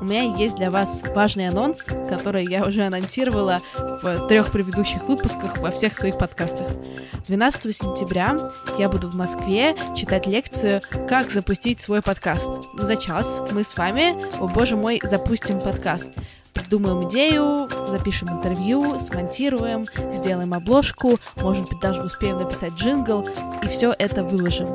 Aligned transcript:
У 0.00 0.04
меня 0.04 0.22
есть 0.36 0.56
для 0.56 0.70
вас 0.70 1.02
важный 1.14 1.48
анонс, 1.48 1.82
который 1.82 2.44
я 2.44 2.64
уже 2.66 2.82
анонсировала 2.82 3.60
в 3.74 4.28
трех 4.28 4.52
предыдущих 4.52 5.04
выпусках 5.04 5.58
во 5.58 5.70
всех 5.70 5.96
своих 5.96 6.18
подкастах. 6.18 6.66
12 7.26 7.74
сентября 7.74 8.36
я 8.78 8.88
буду 8.88 9.08
в 9.08 9.14
Москве 9.14 9.74
читать 9.96 10.26
лекцию 10.26 10.82
«Как 11.08 11.30
запустить 11.30 11.80
свой 11.80 12.02
подкаст». 12.02 12.48
За 12.74 12.96
час 12.96 13.40
мы 13.52 13.64
с 13.64 13.76
вами, 13.76 14.14
о 14.38 14.48
боже 14.48 14.76
мой, 14.76 15.00
запустим 15.02 15.60
подкаст. 15.60 16.12
Придумаем 16.52 17.08
идею, 17.08 17.68
запишем 17.88 18.28
интервью, 18.28 18.98
смонтируем, 18.98 19.86
сделаем 20.12 20.52
обложку, 20.54 21.18
может 21.36 21.68
быть, 21.68 21.80
даже 21.80 22.02
успеем 22.02 22.38
написать 22.38 22.72
джингл, 22.74 23.26
и 23.62 23.68
все 23.68 23.94
это 23.98 24.22
выложим. 24.22 24.74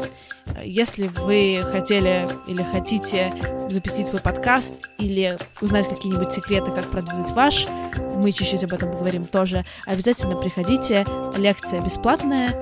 Если 0.63 1.07
вы 1.07 1.63
хотели 1.71 2.27
или 2.47 2.63
хотите 2.63 3.33
запустить 3.70 4.07
свой 4.07 4.21
подкаст 4.21 4.75
или 4.97 5.37
узнать 5.59 5.89
какие-нибудь 5.89 6.31
секреты, 6.31 6.71
как 6.71 6.89
продвинуть 6.91 7.31
ваш, 7.31 7.67
мы 7.97 8.31
чуть-чуть 8.31 8.63
об 8.63 8.73
этом 8.73 8.91
поговорим 8.91 9.25
тоже, 9.25 9.65
обязательно 9.85 10.35
приходите. 10.35 11.05
Лекция 11.35 11.81
бесплатная, 11.81 12.53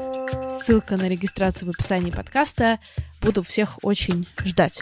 ссылка 0.50 0.98
на 0.98 1.10
регистрацию 1.10 1.68
в 1.68 1.72
описании 1.72 2.12
подкаста. 2.12 2.80
Буду 3.22 3.44
всех 3.44 3.80
очень 3.82 4.28
ждать. 4.46 4.82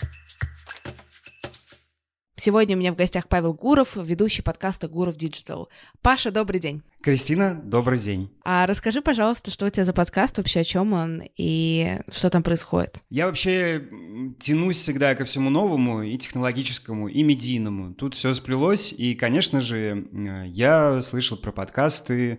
Сегодня 2.40 2.76
у 2.76 2.80
меня 2.80 2.94
в 2.94 2.96
гостях 2.96 3.28
Павел 3.28 3.56
Гуров, 3.56 3.96
ведущий 3.96 4.44
подкаста 4.44 4.88
Гуров 4.88 5.16
Digital. 5.16 5.70
Паша, 6.04 6.30
добрый 6.30 6.60
день. 6.60 6.84
Кристина, 7.02 7.60
добрый 7.64 7.98
день. 7.98 8.30
А 8.44 8.68
расскажи, 8.68 9.02
пожалуйста, 9.02 9.50
что 9.50 9.66
у 9.66 9.70
тебя 9.72 9.86
за 9.86 9.92
подкаст, 9.92 10.38
вообще 10.38 10.60
о 10.60 10.64
чем 10.64 10.94
он 10.94 11.24
и 11.36 11.98
что 12.12 12.30
там 12.30 12.44
происходит? 12.44 13.02
Я 13.10 13.26
вообще 13.26 13.90
тянусь 14.38 14.78
всегда 14.78 15.16
ко 15.16 15.26
всему 15.26 15.50
новому, 15.50 16.04
и 16.04 16.16
технологическому, 16.16 17.08
и 17.08 17.24
медийному. 17.24 17.96
Тут 17.96 18.14
все 18.14 18.32
сплелось, 18.34 18.94
и, 18.94 19.16
конечно 19.16 19.60
же, 19.60 20.08
я 20.46 21.02
слышал 21.02 21.38
про 21.38 21.52
подкасты 21.52 22.38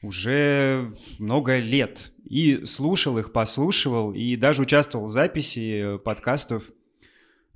уже 0.00 0.90
много 1.18 1.58
лет. 1.58 2.12
И 2.24 2.64
слушал 2.64 3.18
их, 3.18 3.32
послушивал, 3.32 4.14
и 4.14 4.36
даже 4.36 4.62
участвовал 4.62 5.08
в 5.08 5.10
записи 5.10 5.98
подкастов 6.02 6.64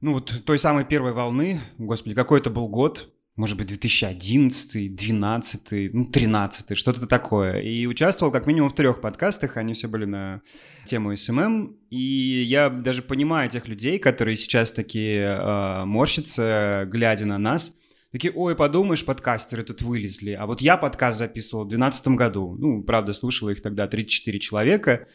ну 0.01 0.15
вот 0.15 0.43
той 0.45 0.59
самой 0.59 0.85
первой 0.85 1.13
волны, 1.13 1.61
господи, 1.79 2.15
какой 2.15 2.41
это 2.41 2.51
был 2.51 2.69
год, 2.69 3.13
может 3.37 3.57
быть, 3.57 3.69
2011, 3.69 4.97
12, 4.97 5.95
ну, 5.95 6.07
13, 6.07 6.77
что-то 6.77 7.07
такое. 7.07 7.61
И 7.61 7.87
участвовал 7.87 8.33
как 8.33 8.47
минимум 8.47 8.71
в 8.71 8.75
трех 8.75 9.01
подкастах, 9.01 9.57
они 9.57 9.75
все 9.75 9.87
были 9.87 10.07
на 10.07 10.43
тему 10.87 11.15
SMM. 11.15 11.77
И 11.91 12.43
я 12.49 12.69
даже 12.69 13.03
понимаю 13.03 13.49
тех 13.49 13.69
людей, 13.69 14.01
которые 14.01 14.35
сейчас 14.35 14.73
такие 14.73 15.23
э, 15.23 15.85
морщатся, 15.85 16.85
глядя 16.91 17.27
на 17.27 17.39
нас– 17.39 17.75
Такие, 18.11 18.33
ой, 18.33 18.57
подумаешь, 18.57 19.05
подкастеры 19.05 19.63
тут 19.65 19.83
вылезли. 19.83 20.31
А 20.31 20.47
вот 20.47 20.63
я 20.63 20.79
подкаст 20.79 21.19
записывал 21.19 21.65
в 21.65 21.69
2012 21.69 22.09
году. 22.17 22.57
Ну, 22.59 22.83
правда, 22.83 23.13
слушало 23.13 23.51
их 23.51 23.61
тогда 23.61 23.87
34 23.87 24.39
человека 24.41 25.07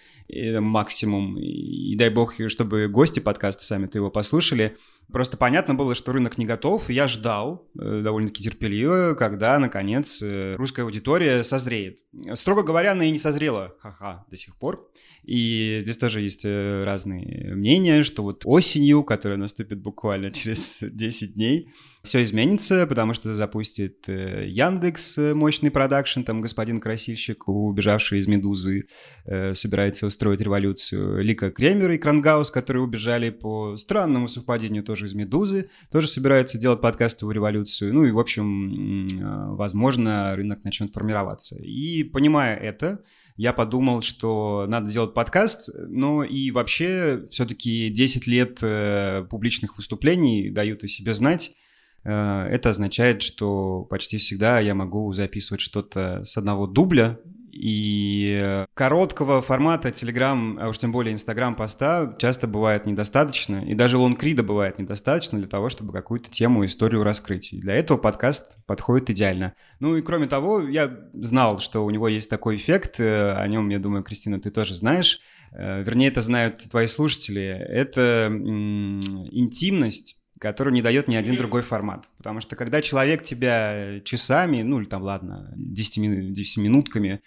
максимум. 0.60 1.38
И, 1.38 1.96
дай 1.96 2.10
бог, 2.10 2.36
чтобы 2.48 2.88
гости 2.88 3.20
подкаста 3.20 3.64
сами-то 3.64 3.98
его 3.98 4.10
послушали. 4.10 4.78
Просто 5.12 5.38
понятно 5.38 5.76
было, 5.76 5.96
что 5.96 6.12
рынок 6.12 6.38
не 6.38 6.46
готов. 6.46 6.90
Я 6.90 7.08
ждал 7.08 7.70
э, 7.78 8.02
довольно-таки 8.02 8.44
терпеливо, 8.44 9.16
когда, 9.16 9.60
наконец, 9.60 10.22
э, 10.22 10.56
русская 10.56 10.84
аудитория 10.84 11.44
созреет. 11.44 12.00
Строго 12.36 12.64
говоря, 12.64 12.94
она 12.94 13.06
и 13.06 13.12
не 13.12 13.20
созрела, 13.20 13.76
ха-ха, 13.80 14.26
до 14.30 14.38
сих 14.38 14.58
пор. 14.58 14.90
И 15.24 15.78
здесь 15.82 15.98
тоже 15.98 16.22
есть 16.22 16.44
разные 16.46 17.54
мнения, 17.54 18.04
что 18.04 18.24
вот 18.24 18.44
осенью, 18.46 19.04
которая 19.04 19.38
наступит 19.38 19.82
буквально 19.82 20.32
через 20.34 20.78
10 20.82 21.34
дней, 21.34 21.70
все 22.04 22.22
изменится, 22.22 22.86
потому 22.86 23.14
что 23.14 23.34
запустит 23.34 24.10
э, 24.10 24.46
Яндекс 24.50 25.18
э, 25.18 25.34
мощный 25.34 25.72
продакшн, 25.72 26.24
там 26.24 26.42
господин 26.42 26.82
Красильщик, 26.82 27.48
убежавший 27.48 28.20
из 28.20 28.28
«Медузы», 28.28 28.88
э, 29.26 29.54
собирается 29.54 30.06
устроить 30.14 30.42
революцию. 30.42 31.24
Лика 31.24 31.50
Кремер 31.50 31.92
и 31.92 31.98
Крангаус, 31.98 32.52
которые 32.52 32.84
убежали 32.84 33.32
по 33.32 33.76
странному 33.78 34.28
совпадению 34.28 34.84
тоже 34.84 35.08
из 35.08 35.16
«Медузы», 35.16 35.70
тоже 35.92 36.08
собираются 36.08 36.60
делать 36.60 36.82
подкастовую 36.82 37.34
революцию. 37.34 37.94
Ну 37.94 38.06
и, 38.06 38.12
в 38.12 38.20
общем, 38.20 39.08
возможно, 39.56 40.36
рынок 40.36 40.64
начнет 40.64 40.94
формироваться. 40.94 41.56
И 41.56 42.04
понимая 42.04 42.56
это, 42.56 43.04
я 43.38 43.54
подумал, 43.54 44.04
что 44.04 44.66
надо 44.68 44.92
делать 44.92 45.16
подкаст, 45.16 45.70
но 45.88 46.24
и 46.24 46.52
вообще 46.52 47.28
все-таки 47.32 47.90
10 47.90 48.28
лет 48.28 49.30
публичных 49.30 49.78
выступлений 49.78 50.52
дают 50.52 50.84
о 50.84 50.88
себе 50.88 51.14
знать. 51.14 51.56
Э, 52.04 52.46
это 52.50 52.70
означает, 52.70 53.24
что 53.24 53.84
почти 53.90 54.18
всегда 54.18 54.60
я 54.60 54.76
могу 54.76 55.12
записывать 55.14 55.62
что-то 55.62 56.24
с 56.24 56.38
одного 56.38 56.68
дубля, 56.68 57.20
и 57.54 58.66
короткого 58.74 59.42
формата 59.42 59.90
Telegram, 59.90 60.58
а 60.60 60.70
уж 60.70 60.80
тем 60.80 60.92
более 60.92 61.14
Instagram 61.14 61.56
поста 61.56 62.16
часто 62.18 62.48
бывает 62.48 62.88
недостаточно, 62.88 63.64
и 63.64 63.76
даже 63.76 63.98
лонгрида 63.98 64.42
бывает 64.42 64.80
недостаточно 64.80 65.38
для 65.38 65.48
того, 65.48 65.70
чтобы 65.70 65.94
какую-то 65.94 66.32
тему, 66.32 66.66
историю 66.66 67.04
раскрыть. 67.04 67.54
И 67.54 67.60
для 67.60 67.76
этого 67.76 67.98
подкаст 67.98 68.58
подходит 68.66 69.12
идеально. 69.12 69.54
Ну 69.80 69.96
и 69.96 70.02
кроме 70.02 70.26
того, 70.26 70.62
я 70.62 70.98
знал, 71.14 71.60
что 71.60 71.86
у 71.86 71.90
него 71.92 72.08
есть 72.08 72.30
такой 72.30 72.56
эффект, 72.56 73.00
э, 73.00 73.34
о 73.34 73.48
нем, 73.48 73.70
я 73.70 73.78
думаю, 73.78 74.04
Кристина, 74.04 74.42
ты 74.42 74.50
тоже 74.50 74.74
знаешь, 74.74 75.20
э, 75.52 75.84
вернее, 75.84 76.08
это 76.08 76.22
знают 76.22 76.64
твои 76.70 76.88
слушатели, 76.88 77.44
это 77.44 78.30
интимность 78.32 80.18
которую 80.40 80.74
не 80.74 80.82
дает 80.82 81.08
ни 81.08 81.16
один 81.16 81.38
другой 81.38 81.62
формат. 81.62 82.06
Потому 82.18 82.42
что 82.42 82.58
когда 82.58 82.82
человек 82.82 83.24
тебя 83.24 84.02
часами, 84.04 84.62
ну 84.62 84.82
или 84.82 84.86
там, 84.86 85.02
ладно, 85.02 85.54
10, 85.56 86.34
10 86.34 86.58
минутками 86.58 87.22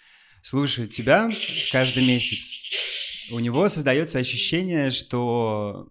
слушает 0.47 0.91
тебя 0.91 1.29
каждый 1.73 2.07
месяц, 2.07 2.55
у 3.31 3.39
него 3.39 3.67
создается 3.67 4.19
ощущение, 4.19 4.91
что 4.91 5.89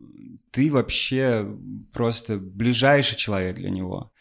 ты 0.50 0.72
вообще 0.72 1.46
просто 1.92 2.38
ближайший 2.38 3.16
человек 3.16 3.56
для 3.56 3.68
него. 3.68 4.12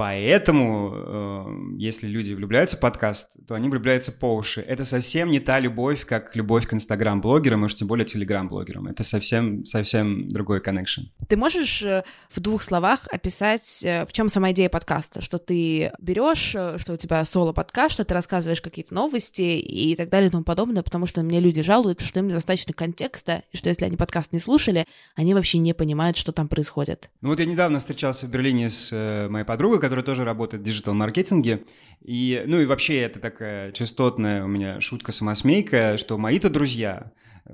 Поэтому, 0.00 0.94
э, 0.94 1.76
если 1.76 2.06
люди 2.06 2.32
влюбляются 2.32 2.78
в 2.78 2.80
подкаст, 2.80 3.36
то 3.46 3.54
они 3.54 3.68
влюбляются 3.68 4.12
по 4.12 4.34
уши. 4.34 4.62
Это 4.62 4.82
совсем 4.82 5.30
не 5.30 5.40
та 5.40 5.60
любовь, 5.60 6.06
как 6.06 6.34
любовь 6.34 6.66
к 6.66 6.72
инстаграм-блогерам, 6.72 7.60
и 7.60 7.66
уж 7.66 7.74
тем 7.74 7.86
более 7.86 8.06
телеграм-блогерам. 8.06 8.86
Это 8.86 9.04
совсем, 9.04 9.66
совсем 9.66 10.26
другой 10.28 10.62
коннекшн. 10.62 11.02
Ты 11.28 11.36
можешь 11.36 11.82
э, 11.82 12.02
в 12.30 12.40
двух 12.40 12.62
словах 12.62 13.08
описать, 13.12 13.84
э, 13.84 14.06
в 14.06 14.12
чем 14.14 14.30
сама 14.30 14.52
идея 14.52 14.70
подкаста? 14.70 15.20
Что 15.20 15.36
ты 15.36 15.92
берешь, 15.98 16.48
что 16.48 16.94
у 16.94 16.96
тебя 16.96 17.22
соло-подкаст, 17.22 17.92
что 17.92 18.06
ты 18.06 18.14
рассказываешь 18.14 18.62
какие-то 18.62 18.94
новости 18.94 19.42
и 19.42 19.94
так 19.96 20.08
далее 20.08 20.28
и 20.28 20.30
тому 20.30 20.44
подобное, 20.44 20.82
потому 20.82 21.04
что 21.04 21.20
мне 21.22 21.40
люди 21.40 21.60
жалуются, 21.60 22.06
что 22.06 22.20
им 22.20 22.28
недостаточно 22.28 22.72
контекста, 22.72 23.42
и 23.52 23.58
что 23.58 23.68
если 23.68 23.84
они 23.84 23.98
подкаст 23.98 24.32
не 24.32 24.38
слушали, 24.38 24.86
они 25.14 25.34
вообще 25.34 25.58
не 25.58 25.74
понимают, 25.74 26.16
что 26.16 26.32
там 26.32 26.48
происходит. 26.48 27.10
Ну 27.20 27.28
вот 27.28 27.38
я 27.38 27.44
недавно 27.44 27.80
встречался 27.80 28.24
в 28.24 28.30
Берлине 28.30 28.70
с 28.70 29.28
моей 29.28 29.44
подругой, 29.44 29.89
который 29.90 30.04
тоже 30.04 30.24
работает 30.24 30.62
в 30.62 30.66
диджитал-маркетинге. 30.66 31.64
И, 32.04 32.44
ну 32.46 32.60
и 32.60 32.66
вообще 32.66 33.00
это 33.00 33.18
такая 33.18 33.72
частотная 33.72 34.44
у 34.44 34.46
меня 34.46 34.80
шутка-самосмейка, 34.80 35.98
что 35.98 36.16
мои-то 36.16 36.48
друзья, 36.48 37.10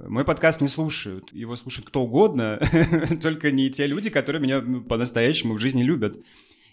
мой 0.07 0.23
подкаст 0.27 0.61
не 0.61 0.69
слушают. 0.69 1.33
Его 1.33 1.57
слушает 1.57 1.89
кто 1.89 2.03
угодно, 2.03 2.61
только 3.23 3.53
не 3.53 3.71
те 3.71 3.87
люди, 3.87 4.11
которые 4.11 4.43
меня 4.43 4.61
ну, 4.61 4.83
по-настоящему 4.83 5.55
в 5.55 5.59
жизни 5.59 5.83
любят. 5.83 6.19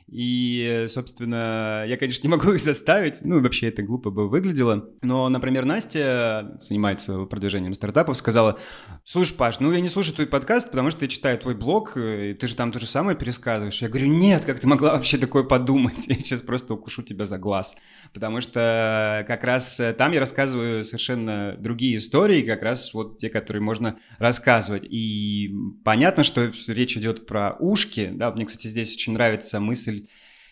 И, 0.08 0.86
собственно, 0.88 1.86
я, 1.88 1.98
конечно, 1.98 2.28
не 2.28 2.32
могу 2.32 2.52
их 2.52 2.62
заставить. 2.62 3.22
Ну, 3.22 3.42
вообще 3.42 3.70
это 3.70 3.82
глупо 3.82 4.12
бы 4.12 4.30
выглядело. 4.30 4.90
Но, 5.02 5.30
например, 5.30 5.66
Настя 5.66 6.56
занимается 6.60 7.26
продвижением 7.26 7.74
стартапов, 7.74 8.18
сказала, 8.18 8.60
слушай, 9.04 9.36
Паш, 9.36 9.60
ну 9.60 9.72
я 9.72 9.80
не 9.80 9.90
слушаю 9.90 10.16
твой 10.16 10.28
подкаст, 10.28 10.70
потому 10.70 10.92
что 10.92 11.06
я 11.06 11.10
читаю 11.10 11.38
твой 11.38 11.56
блог, 11.56 11.98
и 11.98 12.34
ты 12.34 12.48
же 12.48 12.56
там 12.56 12.72
то 12.72 12.80
же 12.80 12.88
самое 12.88 13.18
пересказываешь. 13.18 13.82
Я 13.82 13.90
говорю, 13.90 14.08
нет, 14.08 14.46
как 14.46 14.60
ты 14.60 14.68
могла 14.68 14.94
вообще 14.94 15.18
такое 15.18 15.44
подумать? 15.44 16.08
Я 16.08 16.16
сейчас 16.16 16.42
просто 16.42 16.74
укушу 16.74 17.02
тебя 17.02 17.26
за 17.26 17.38
глаз. 17.38 17.76
Потому 18.14 18.42
что 18.42 19.24
как 19.28 19.44
раз 19.44 19.82
там 19.98 20.12
я 20.12 20.20
рассказываю 20.20 20.84
совершенно 20.84 21.56
другие 21.58 21.98
истории, 21.98 22.42
как 22.42 22.62
раз 22.62 22.94
вот 22.94 23.18
те, 23.18 23.30
которые 23.30 23.62
можно 23.62 23.98
рассказывать. 24.20 24.84
И 24.88 25.56
понятно, 25.84 26.24
что 26.24 26.52
речь 26.68 26.98
идет 26.98 27.26
про 27.26 27.56
ушки. 27.60 28.12
Да, 28.14 28.32
мне, 28.32 28.46
кстати, 28.46 28.68
здесь 28.68 28.94
очень 28.94 29.14
нравится 29.14 29.60
мысль 29.60 29.93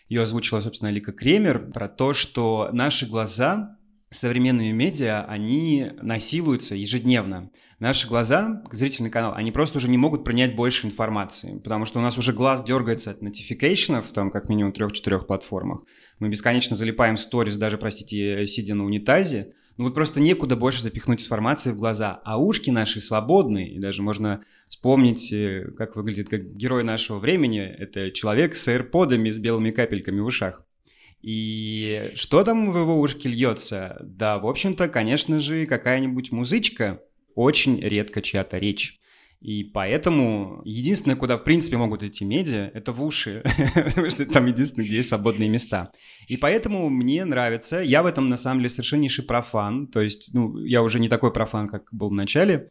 ее 0.08 0.22
озвучила, 0.22 0.60
собственно, 0.60 0.90
Лика 0.90 1.12
Кремер, 1.12 1.70
про 1.72 1.88
то, 1.88 2.12
что 2.12 2.68
наши 2.72 3.06
глаза 3.06 3.76
современными 4.10 4.72
медиа, 4.72 5.24
они 5.26 5.90
насилуются 6.02 6.74
ежедневно. 6.74 7.50
Наши 7.78 8.06
глаза, 8.06 8.62
зрительный 8.70 9.10
канал, 9.10 9.32
они 9.34 9.50
просто 9.50 9.78
уже 9.78 9.88
не 9.88 9.98
могут 9.98 10.22
принять 10.22 10.54
больше 10.54 10.86
информации, 10.86 11.58
потому 11.58 11.84
что 11.84 11.98
у 11.98 12.02
нас 12.02 12.16
уже 12.18 12.32
глаз 12.32 12.62
дергается 12.62 13.10
от 13.10 13.22
нотификейшенов, 13.22 14.12
там 14.12 14.30
как 14.30 14.48
минимум 14.48 14.72
трех-четырех 14.72 15.26
платформах. 15.26 15.82
Мы 16.18 16.28
бесконечно 16.28 16.76
залипаем 16.76 17.16
сторис, 17.16 17.56
даже, 17.56 17.78
простите, 17.78 18.46
сидя 18.46 18.74
на 18.74 18.84
унитазе. 18.84 19.54
Ну 19.76 19.84
вот 19.84 19.94
просто 19.94 20.20
некуда 20.20 20.56
больше 20.56 20.82
запихнуть 20.82 21.22
информации 21.22 21.70
в 21.70 21.76
глаза. 21.76 22.20
А 22.24 22.38
ушки 22.38 22.70
наши 22.70 23.00
свободны, 23.00 23.68
и 23.68 23.78
даже 23.78 24.02
можно 24.02 24.42
вспомнить, 24.68 25.32
э, 25.32 25.70
как 25.76 25.96
выглядит 25.96 26.28
как 26.28 26.54
герой 26.54 26.84
нашего 26.84 27.18
времени. 27.18 27.60
Это 27.60 28.10
человек 28.10 28.56
с 28.56 28.68
аирподами, 28.68 29.30
с 29.30 29.38
белыми 29.38 29.70
капельками 29.70 30.20
в 30.20 30.26
ушах. 30.26 30.64
И 31.22 32.10
что 32.14 32.42
там 32.42 32.72
в 32.72 32.76
его 32.76 33.00
ушке 33.00 33.28
льется? 33.28 33.98
Да, 34.02 34.38
в 34.38 34.46
общем-то, 34.46 34.88
конечно 34.88 35.40
же, 35.40 35.66
какая-нибудь 35.66 36.32
музычка, 36.32 37.00
очень 37.34 37.80
редко 37.80 38.20
чья-то 38.20 38.58
речь. 38.58 39.00
И 39.42 39.64
поэтому 39.64 40.62
единственное, 40.64 41.16
куда 41.16 41.36
в 41.36 41.42
принципе 41.42 41.76
могут 41.76 42.04
идти 42.04 42.24
медиа, 42.24 42.70
это 42.74 42.92
в 42.92 43.04
уши, 43.04 43.42
потому 43.74 44.08
что 44.08 44.24
там 44.24 44.46
единственное, 44.46 44.86
где 44.86 44.96
есть 44.96 45.08
свободные 45.08 45.48
места. 45.48 45.90
И 46.28 46.36
поэтому 46.36 46.88
мне 46.88 47.24
нравится, 47.24 47.82
я 47.82 48.04
в 48.04 48.06
этом 48.06 48.28
на 48.28 48.36
самом 48.36 48.60
деле 48.60 48.68
совершеннейший 48.68 49.24
профан, 49.24 49.88
то 49.88 50.00
есть, 50.00 50.30
ну, 50.32 50.58
я 50.58 50.82
уже 50.82 51.00
не 51.00 51.08
такой 51.08 51.32
профан, 51.32 51.68
как 51.68 51.88
был 51.92 52.10
в 52.10 52.14
начале, 52.14 52.70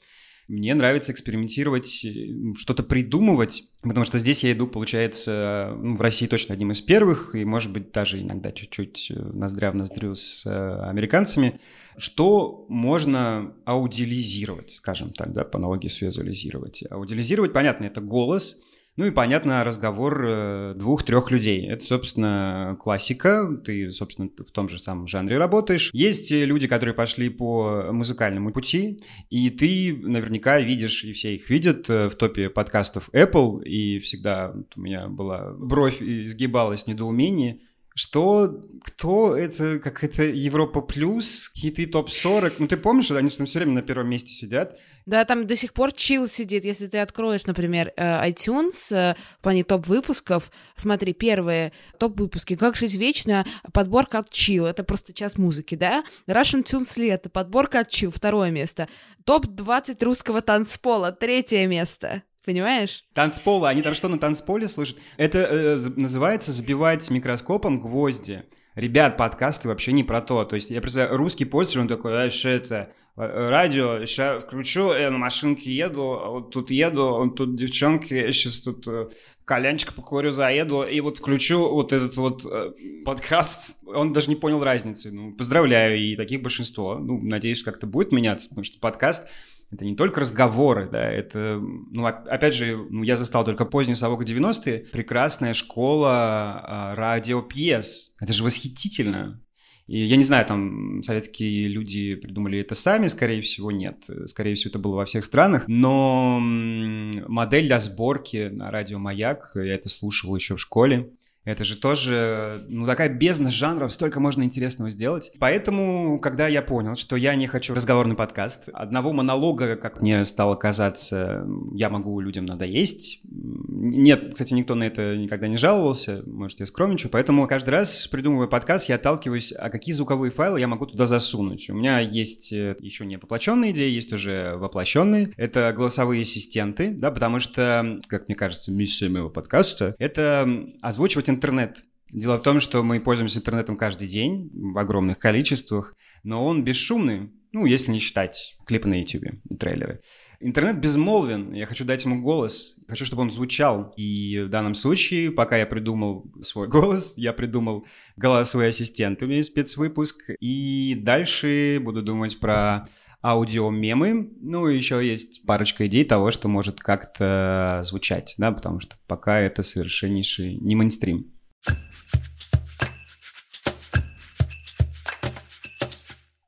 мне 0.51 0.75
нравится 0.75 1.13
экспериментировать, 1.13 2.03
э, 2.03 2.53
что-то 2.57 2.83
придумывать, 2.83 3.63
потому 3.81 4.06
что 4.06 4.19
здесь 4.19 4.44
я 4.44 4.51
иду, 4.51 4.68
получается, 4.68 5.74
ну, 5.77 5.95
в 5.95 6.01
России 6.01 6.27
точно 6.27 6.53
одним 6.53 6.71
из 6.71 6.81
первых, 6.81 7.33
и, 7.36 7.45
может 7.45 7.71
быть, 7.71 7.92
даже 7.92 8.21
иногда 8.21 8.51
чуть-чуть 8.51 9.12
э, 9.12 9.19
ноздря 9.19 9.71
в 9.71 9.75
ноздрю 9.75 10.13
с 10.13 10.45
э, 10.45 10.89
американцами, 10.89 11.59
что 11.98 12.65
можно 12.68 13.53
аудиализировать, 13.65 14.71
скажем 14.71 15.12
так, 15.12 15.31
да, 15.31 15.45
по 15.45 15.57
аналогии 15.57 15.88
с 15.88 16.01
визуализировать. 16.01 16.83
Аудиализировать, 16.89 17.53
понятно, 17.53 17.86
это 17.86 18.01
голос– 18.01 18.57
ну 18.97 19.05
и, 19.05 19.11
понятно, 19.11 19.63
разговор 19.63 20.25
э, 20.25 20.73
двух-трех 20.75 21.31
людей. 21.31 21.65
Это, 21.67 21.85
собственно, 21.85 22.77
классика. 22.79 23.49
Ты, 23.63 23.91
собственно, 23.93 24.29
в 24.38 24.51
том 24.51 24.67
же 24.67 24.79
самом 24.79 25.07
жанре 25.07 25.38
работаешь. 25.38 25.89
Есть 25.93 26.29
люди, 26.31 26.67
которые 26.67 26.93
пошли 26.93 27.29
по 27.29 27.88
музыкальному 27.91 28.51
пути, 28.51 28.99
и 29.29 29.49
ты 29.49 29.97
наверняка 30.01 30.59
видишь, 30.59 31.05
и 31.05 31.13
все 31.13 31.35
их 31.35 31.49
видят 31.49 31.89
э, 31.89 32.09
в 32.09 32.15
топе 32.15 32.49
подкастов 32.49 33.09
Apple, 33.13 33.63
и 33.63 33.99
всегда 33.99 34.53
у 34.75 34.81
меня 34.81 35.07
была 35.07 35.53
бровь 35.53 36.01
изгибалась 36.01 36.85
недоумение, 36.85 37.61
что, 37.93 38.65
кто 38.83 39.35
это, 39.35 39.79
как 39.79 40.03
это 40.03 40.23
Европа 40.23 40.81
Плюс, 40.81 41.51
хиты 41.55 41.85
топ-40, 41.85 42.53
ну 42.59 42.67
ты 42.67 42.77
помнишь, 42.77 43.11
они 43.11 43.29
же 43.29 43.38
там 43.38 43.45
все 43.45 43.59
время 43.59 43.73
на 43.73 43.81
первом 43.81 44.09
месте 44.09 44.31
сидят. 44.31 44.77
Да, 45.05 45.25
там 45.25 45.45
до 45.45 45.55
сих 45.55 45.73
пор 45.73 45.91
чил 45.91 46.29
сидит, 46.29 46.63
если 46.63 46.88
ты 46.88 46.99
откроешь, 46.99 47.45
например, 47.45 47.91
э, 47.97 48.29
iTunes 48.29 48.95
э, 48.95 49.15
в 49.39 49.41
плане 49.41 49.63
топ-выпусков, 49.63 50.51
смотри, 50.75 51.13
первые 51.13 51.73
топ-выпуски 51.97 52.55
«Как 52.55 52.75
жить 52.75 52.95
вечно», 52.95 53.45
подборка 53.73 54.19
от 54.19 54.29
чил, 54.29 54.65
это 54.65 54.83
просто 54.83 55.13
час 55.13 55.38
музыки, 55.38 55.75
да? 55.75 56.03
Russian 56.27 56.63
Tunes 56.63 56.99
лето, 56.99 57.29
подборка 57.29 57.79
от 57.79 57.89
чил, 57.89 58.11
второе 58.11 58.51
место. 58.51 58.88
Топ-20 59.25 60.03
русского 60.05 60.41
танцпола, 60.41 61.11
третье 61.11 61.67
место. 61.67 62.23
Понимаешь? 62.45 63.05
Танцпола, 63.13 63.69
они 63.69 63.81
там 63.81 63.93
что 63.93 64.07
на 64.07 64.17
танцполе 64.17 64.67
слышат? 64.67 64.97
Это 65.17 65.39
э, 65.39 65.77
называется 65.95 66.51
забивать 66.51 67.09
микроскопом 67.11 67.79
гвозди. 67.79 68.43
Ребят, 68.75 69.17
подкасты 69.17 69.67
вообще 69.67 69.91
не 69.91 70.03
про 70.03 70.21
то. 70.21 70.43
То 70.45 70.55
есть 70.55 70.69
я 70.69 70.81
представляю, 70.81 71.17
русский 71.17 71.45
постер, 71.45 71.81
он 71.81 71.88
такой, 71.88 72.27
а 72.27 72.31
что 72.31 72.49
это? 72.49 72.93
Э, 73.17 73.49
радио, 73.49 74.03
сейчас 74.05 74.43
включу, 74.43 74.93
я 74.93 75.11
на 75.11 75.17
машинке 75.17 75.71
еду, 75.71 76.13
а 76.13 76.29
вот 76.29 76.51
тут 76.51 76.71
еду, 76.71 77.31
тут 77.35 77.55
девчонки, 77.55 78.31
сейчас 78.31 78.59
тут 78.59 78.88
э, 78.88 79.09
кальянчик 79.45 79.93
покурю, 79.93 80.31
заеду, 80.31 80.83
и 80.83 81.01
вот 81.01 81.17
включу 81.17 81.69
вот 81.69 81.91
этот 81.91 82.15
вот 82.15 82.45
э, 82.45 82.71
подкаст, 83.03 83.75
он 83.85 84.13
даже 84.13 84.29
не 84.29 84.35
понял 84.35 84.63
разницы. 84.63 85.11
Ну, 85.11 85.33
поздравляю, 85.33 85.99
и 85.99 86.15
таких 86.15 86.41
большинство. 86.41 86.95
Ну, 86.95 87.19
надеюсь, 87.21 87.61
как-то 87.61 87.85
будет 87.85 88.13
меняться, 88.13 88.47
потому 88.47 88.63
что 88.63 88.79
подкаст 88.79 89.27
это 89.71 89.85
не 89.85 89.95
только 89.95 90.19
разговоры, 90.19 90.89
да, 90.91 91.09
это, 91.09 91.59
ну, 91.62 92.06
опять 92.06 92.53
же, 92.53 92.77
ну, 92.89 93.03
я 93.03 93.15
застал 93.15 93.45
только 93.45 93.63
поздний 93.63 93.95
совок 93.95 94.23
90-е, 94.23 94.88
прекрасная 94.91 95.53
школа 95.53 96.12
а, 96.12 96.95
радиопьес. 96.95 98.13
Это 98.19 98.33
же 98.33 98.44
восхитительно. 98.44 99.41
И 99.88 99.97
я 99.97 100.18
не 100.18 100.23
знаю, 100.23 100.45
там 100.45 101.01
советские 101.03 101.68
люди 101.69 102.15
придумали 102.15 102.59
это 102.59 102.75
сами, 102.75 103.07
скорее 103.07 103.41
всего, 103.41 103.71
нет. 103.71 104.03
Скорее 104.25 104.56
всего, 104.56 104.69
это 104.69 104.79
было 104.79 104.97
во 104.97 105.06
всех 105.06 105.25
странах. 105.25 105.63
Но 105.68 106.38
модель 106.41 107.65
для 107.65 107.79
сборки 107.79 108.50
на 108.53 108.71
радио 108.71 109.00
«Маяк», 109.00 109.51
я 109.56 109.74
это 109.74 109.89
слушал 109.89 110.35
еще 110.35 110.56
в 110.56 110.62
школе, 110.62 111.12
это 111.43 111.63
же 111.63 111.75
тоже, 111.77 112.65
ну, 112.69 112.85
такая 112.85 113.09
бездна 113.09 113.49
жанров, 113.49 113.91
столько 113.91 114.19
можно 114.19 114.43
интересного 114.43 114.91
сделать. 114.91 115.31
Поэтому, 115.39 116.19
когда 116.19 116.47
я 116.47 116.61
понял, 116.61 116.95
что 116.95 117.15
я 117.15 117.33
не 117.35 117.47
хочу 117.47 117.73
разговорный 117.73 118.15
подкаст, 118.15 118.69
одного 118.73 119.11
монолога, 119.11 119.75
как 119.75 120.01
мне 120.01 120.23
стало 120.25 120.55
казаться, 120.55 121.45
я 121.73 121.89
могу 121.89 122.19
людям 122.19 122.45
надоесть. 122.45 123.21
Нет, 123.23 124.33
кстати, 124.33 124.53
никто 124.53 124.75
на 124.75 124.83
это 124.83 125.17
никогда 125.17 125.47
не 125.47 125.57
жаловался, 125.57 126.21
может, 126.27 126.59
я 126.59 126.67
скромничаю, 126.67 127.11
поэтому 127.11 127.47
каждый 127.47 127.71
раз, 127.71 128.05
придумывая 128.07 128.47
подкаст, 128.47 128.89
я 128.89 128.95
отталкиваюсь, 128.95 129.51
а 129.51 129.69
какие 129.69 129.93
звуковые 129.93 130.31
файлы 130.31 130.59
я 130.59 130.67
могу 130.67 130.85
туда 130.85 131.07
засунуть. 131.07 131.69
У 131.69 131.73
меня 131.73 131.99
есть 131.99 132.53
э, 132.53 132.75
еще 132.79 133.05
не 133.05 133.17
воплощенные 133.17 133.71
идеи, 133.71 133.89
есть 133.89 134.13
уже 134.13 134.57
воплощенные. 134.57 135.31
Это 135.38 135.73
голосовые 135.75 136.21
ассистенты, 136.21 136.91
да, 136.91 137.09
потому 137.09 137.39
что, 137.39 137.99
как 138.07 138.27
мне 138.27 138.35
кажется, 138.35 138.71
миссия 138.71 139.09
моего 139.09 139.29
подкаста— 139.29 139.95
это 139.99 140.47
озвучивать 140.81 141.31
интернет. 141.31 141.83
Дело 142.12 142.38
в 142.38 142.42
том, 142.42 142.60
что 142.60 142.83
мы 142.83 143.00
пользуемся 143.00 143.39
интернетом 143.39 143.78
каждый 143.78 144.07
день 144.07 144.50
в 144.54 144.78
огромных 144.78 145.18
количествах, 145.18 145.95
но 146.24 146.45
он 146.45 146.63
бесшумный, 146.63 147.31
ну, 147.54 147.66
если 147.66 147.92
не 147.92 148.00
считать 148.00 148.57
клипы 148.66 148.88
на 148.88 149.00
YouTube 149.00 149.24
и 149.50 149.56
трейлеры. 149.56 150.01
Интернет 150.44 150.80
безмолвен, 150.80 151.54
я 151.54 151.68
хочу 151.68 151.86
дать 151.86 152.04
ему 152.04 152.22
голос, 152.22 152.75
хочу, 152.88 153.06
чтобы 153.06 153.22
он 153.22 153.31
звучал. 153.31 153.94
И 153.95 154.42
в 154.45 154.50
данном 154.50 154.74
случае, 154.74 155.31
пока 155.31 155.56
я 155.56 155.68
придумал 155.68 156.25
свой 156.42 156.68
голос, 156.68 157.13
я 157.18 157.31
придумал 157.31 157.86
голосовой 158.18 158.69
ассистент, 158.69 159.22
у 159.22 159.25
меня 159.25 159.38
есть 159.38 159.51
спецвыпуск, 159.51 160.31
и 160.39 160.95
дальше 161.00 161.80
буду 161.81 162.01
думать 162.01 162.39
про 162.39 162.88
аудиомемы. 163.22 164.32
Ну, 164.42 164.68
и 164.68 164.75
еще 164.75 165.06
есть 165.06 165.46
парочка 165.46 165.88
идей 165.88 166.04
того, 166.06 166.32
что 166.32 166.48
может 166.48 166.80
как-то 166.80 167.82
звучать, 167.84 168.36
да, 168.38 168.51
потому 168.51 168.80
что 168.80 168.96
пока 169.08 169.40
это 169.40 169.63
совершеннейший 169.63 170.58
не 170.58 170.75
мейнстрим. 170.75 171.32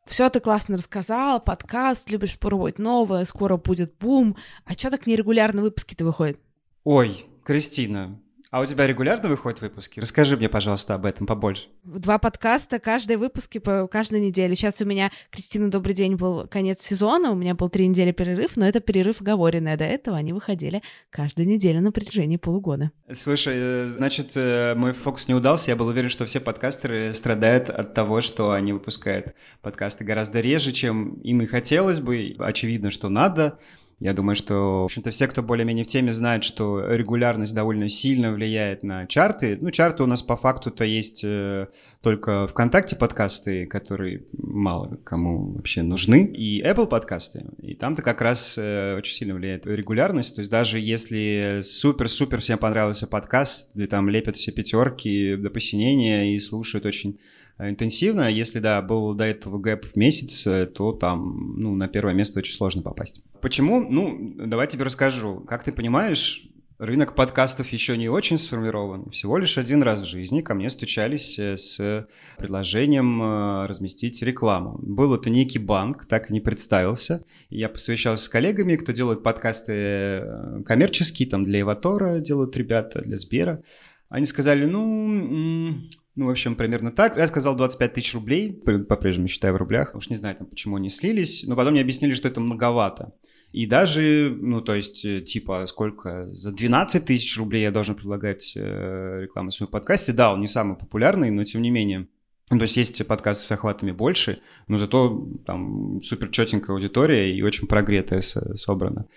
Все 0.05 0.29
ты 0.29 0.39
классно 0.39 0.77
рассказал, 0.77 1.43
подкаст, 1.43 2.11
любишь 2.11 2.37
пробовать 2.37 2.77
новое, 2.77 3.25
скоро 3.25 3.57
будет 3.57 3.97
бум. 3.97 4.37
А 4.63 4.73
что 4.73 4.91
так 4.91 5.07
нерегулярно 5.07 5.63
выпуски-то 5.63 6.05
выходят? 6.05 6.37
Ой, 6.83 7.25
Кристина, 7.43 8.21
а 8.53 8.59
у 8.59 8.67
тебя 8.67 8.85
регулярно 8.85 9.29
выходят 9.29 9.61
выпуски? 9.61 9.99
Расскажи 9.99 10.37
мне, 10.37 10.47
пожалуйста, 10.47 10.93
об 10.93 11.07
этом 11.07 11.25
побольше. 11.25 11.69
Два 11.83 12.19
подкаста, 12.19 12.77
каждые 12.77 13.17
выпуски 13.17 13.57
по 13.57 13.87
каждой 13.87 14.19
неделе. 14.19 14.53
Сейчас 14.53 14.79
у 14.79 14.85
меня, 14.85 15.09
Кристина, 15.31 15.71
добрый 15.71 15.95
день, 15.95 16.17
был 16.17 16.47
конец 16.47 16.83
сезона, 16.83 17.31
у 17.31 17.35
меня 17.35 17.55
был 17.55 17.69
три 17.69 17.87
недели 17.87 18.11
перерыв, 18.11 18.55
но 18.55 18.67
это 18.67 18.79
перерыв 18.79 19.21
оговоренный. 19.21 19.73
А 19.73 19.77
до 19.77 19.85
этого 19.85 20.17
они 20.17 20.33
выходили 20.33 20.83
каждую 21.09 21.47
неделю 21.47 21.81
на 21.81 21.91
протяжении 21.91 22.37
полугода. 22.37 22.91
Слушай, 23.11 23.55
э, 23.57 23.87
значит, 23.87 24.33
э, 24.35 24.75
мой 24.75 24.93
фокус 24.93 25.27
не 25.27 25.33
удался. 25.33 25.71
Я 25.71 25.75
был 25.75 25.87
уверен, 25.87 26.11
что 26.11 26.27
все 26.27 26.39
подкастеры 26.39 27.11
страдают 27.15 27.71
от 27.71 27.95
того, 27.95 28.21
что 28.21 28.51
они 28.51 28.71
выпускают 28.71 29.33
подкасты 29.63 30.03
гораздо 30.03 30.41
реже, 30.41 30.73
чем 30.73 31.15
им 31.21 31.41
и 31.41 31.47
хотелось 31.47 32.01
бы. 32.01 32.35
Очевидно, 32.37 32.91
что 32.91 33.09
надо. 33.09 33.57
Я 33.99 34.13
думаю, 34.13 34.35
что, 34.35 34.81
в 34.81 34.85
общем-то, 34.85 35.11
все, 35.11 35.27
кто 35.27 35.41
более-менее 35.41 35.85
в 35.85 35.87
теме, 35.87 36.11
знают, 36.11 36.43
что 36.43 36.85
регулярность 36.93 37.55
довольно 37.55 37.87
сильно 37.89 38.33
влияет 38.33 38.83
на 38.83 39.07
чарты. 39.07 39.57
Ну, 39.61 39.71
чарты 39.71 40.03
у 40.03 40.07
нас 40.07 40.21
по 40.23 40.35
факту-то 40.35 40.83
есть 40.83 41.23
э, 41.23 41.67
только 42.01 42.47
ВКонтакте 42.47 42.95
подкасты, 42.95 43.65
которые 43.65 44.25
мало 44.33 44.99
кому 45.03 45.53
вообще 45.53 45.83
нужны, 45.83 46.25
и 46.25 46.61
Apple 46.61 46.87
подкасты. 46.87 47.45
И 47.61 47.75
там-то 47.75 48.01
как 48.01 48.21
раз 48.21 48.57
э, 48.57 48.95
очень 48.97 49.15
сильно 49.15 49.35
влияет 49.35 49.65
регулярность. 49.65 50.35
То 50.35 50.41
есть 50.41 50.51
даже 50.51 50.79
если 50.79 51.61
супер-супер 51.63 52.41
всем 52.41 52.57
понравился 52.57 53.07
подкаст, 53.07 53.69
где 53.73 53.87
там 53.87 54.09
лепят 54.09 54.35
все 54.35 54.51
пятерки 54.51 55.35
до 55.35 55.49
посинения 55.49 56.35
и 56.35 56.39
слушают 56.39 56.85
очень 56.85 57.19
интенсивно. 57.59 58.29
Если, 58.29 58.59
да, 58.59 58.81
был 58.81 59.13
до 59.13 59.25
этого 59.25 59.59
гэп 59.59 59.85
в 59.85 59.95
месяц, 59.95 60.45
э, 60.47 60.65
то 60.65 60.91
там, 60.91 61.55
ну, 61.57 61.75
на 61.75 61.87
первое 61.87 62.13
место 62.13 62.39
очень 62.39 62.53
сложно 62.53 62.81
попасть. 62.81 63.23
Почему? 63.41 63.81
Ну, 63.81 64.35
давай 64.45 64.67
тебе 64.67 64.83
расскажу. 64.83 65.41
Как 65.41 65.63
ты 65.63 65.71
понимаешь, 65.71 66.49
рынок 66.83 67.15
подкастов 67.15 67.69
еще 67.69 67.97
не 67.97 68.09
очень 68.09 68.37
сформирован. 68.37 69.09
Всего 69.09 69.37
лишь 69.37 69.57
один 69.57 69.83
раз 69.83 70.01
в 70.01 70.05
жизни 70.05 70.41
ко 70.41 70.53
мне 70.53 70.69
стучались 70.69 71.37
э, 71.39 71.57
с 71.57 72.07
предложением 72.37 73.21
э, 73.21 73.65
разместить 73.67 74.21
рекламу. 74.21 74.77
Был 74.81 75.13
это 75.13 75.29
некий 75.29 75.59
банк, 75.59 76.05
так 76.05 76.29
и 76.29 76.33
не 76.33 76.41
представился. 76.41 77.23
Я 77.49 77.69
посвящался 77.69 78.25
с 78.25 78.29
коллегами, 78.29 78.75
кто 78.75 78.91
делает 78.91 79.23
подкасты 79.23 79.73
э, 79.73 80.63
коммерческие, 80.65 81.29
там 81.29 81.43
для 81.43 81.61
Эватора 81.61 82.19
делают 82.19 82.55
ребята, 82.57 83.01
для 83.01 83.17
Сбера. 83.17 83.63
Они 84.09 84.25
сказали, 84.25 84.65
ну, 84.65 85.79
ну, 86.15 86.27
в 86.27 86.29
общем, 86.29 86.55
примерно 86.55 86.91
так. 86.91 87.17
Я 87.17 87.27
сказал 87.27 87.55
25 87.55 87.93
тысяч 87.93 88.13
рублей, 88.13 88.53
по-прежнему 88.53 89.27
считаю 89.27 89.55
в 89.55 89.57
рублях. 89.57 89.95
Уж 89.95 90.09
не 90.09 90.15
знаю, 90.15 90.35
там, 90.35 90.47
почему 90.47 90.75
они 90.75 90.89
слились, 90.89 91.43
но 91.47 91.55
потом 91.55 91.73
мне 91.73 91.81
объяснили, 91.81 92.13
что 92.13 92.27
это 92.27 92.39
многовато. 92.39 93.13
И 93.51 93.65
даже, 93.65 94.35
ну, 94.39 94.61
то 94.61 94.75
есть, 94.75 95.05
э, 95.05 95.21
типа, 95.21 95.65
сколько, 95.67 96.27
за 96.29 96.51
12 96.51 97.05
тысяч 97.05 97.37
рублей 97.37 97.63
я 97.63 97.71
должен 97.71 97.95
предлагать 97.95 98.53
э, 98.55 99.21
рекламу 99.23 99.49
в 99.49 99.53
своем 99.53 99.71
подкасте. 99.71 100.13
Да, 100.13 100.33
он 100.33 100.41
не 100.41 100.47
самый 100.47 100.77
популярный, 100.77 101.31
но 101.31 101.43
тем 101.45 101.61
не 101.61 101.71
менее. 101.71 102.07
Ну, 102.49 102.57
то 102.57 102.63
есть 102.63 102.77
есть 102.77 103.07
подкасты 103.07 103.43
с 103.43 103.51
охватами 103.51 103.91
больше, 103.91 104.39
но 104.67 104.77
зато 104.77 105.27
там 105.45 106.01
супер 106.01 106.29
четенькая 106.29 106.75
аудитория 106.75 107.35
и 107.35 107.41
очень 107.41 107.67
прогретая 107.67 108.21
собрана. 108.21 109.07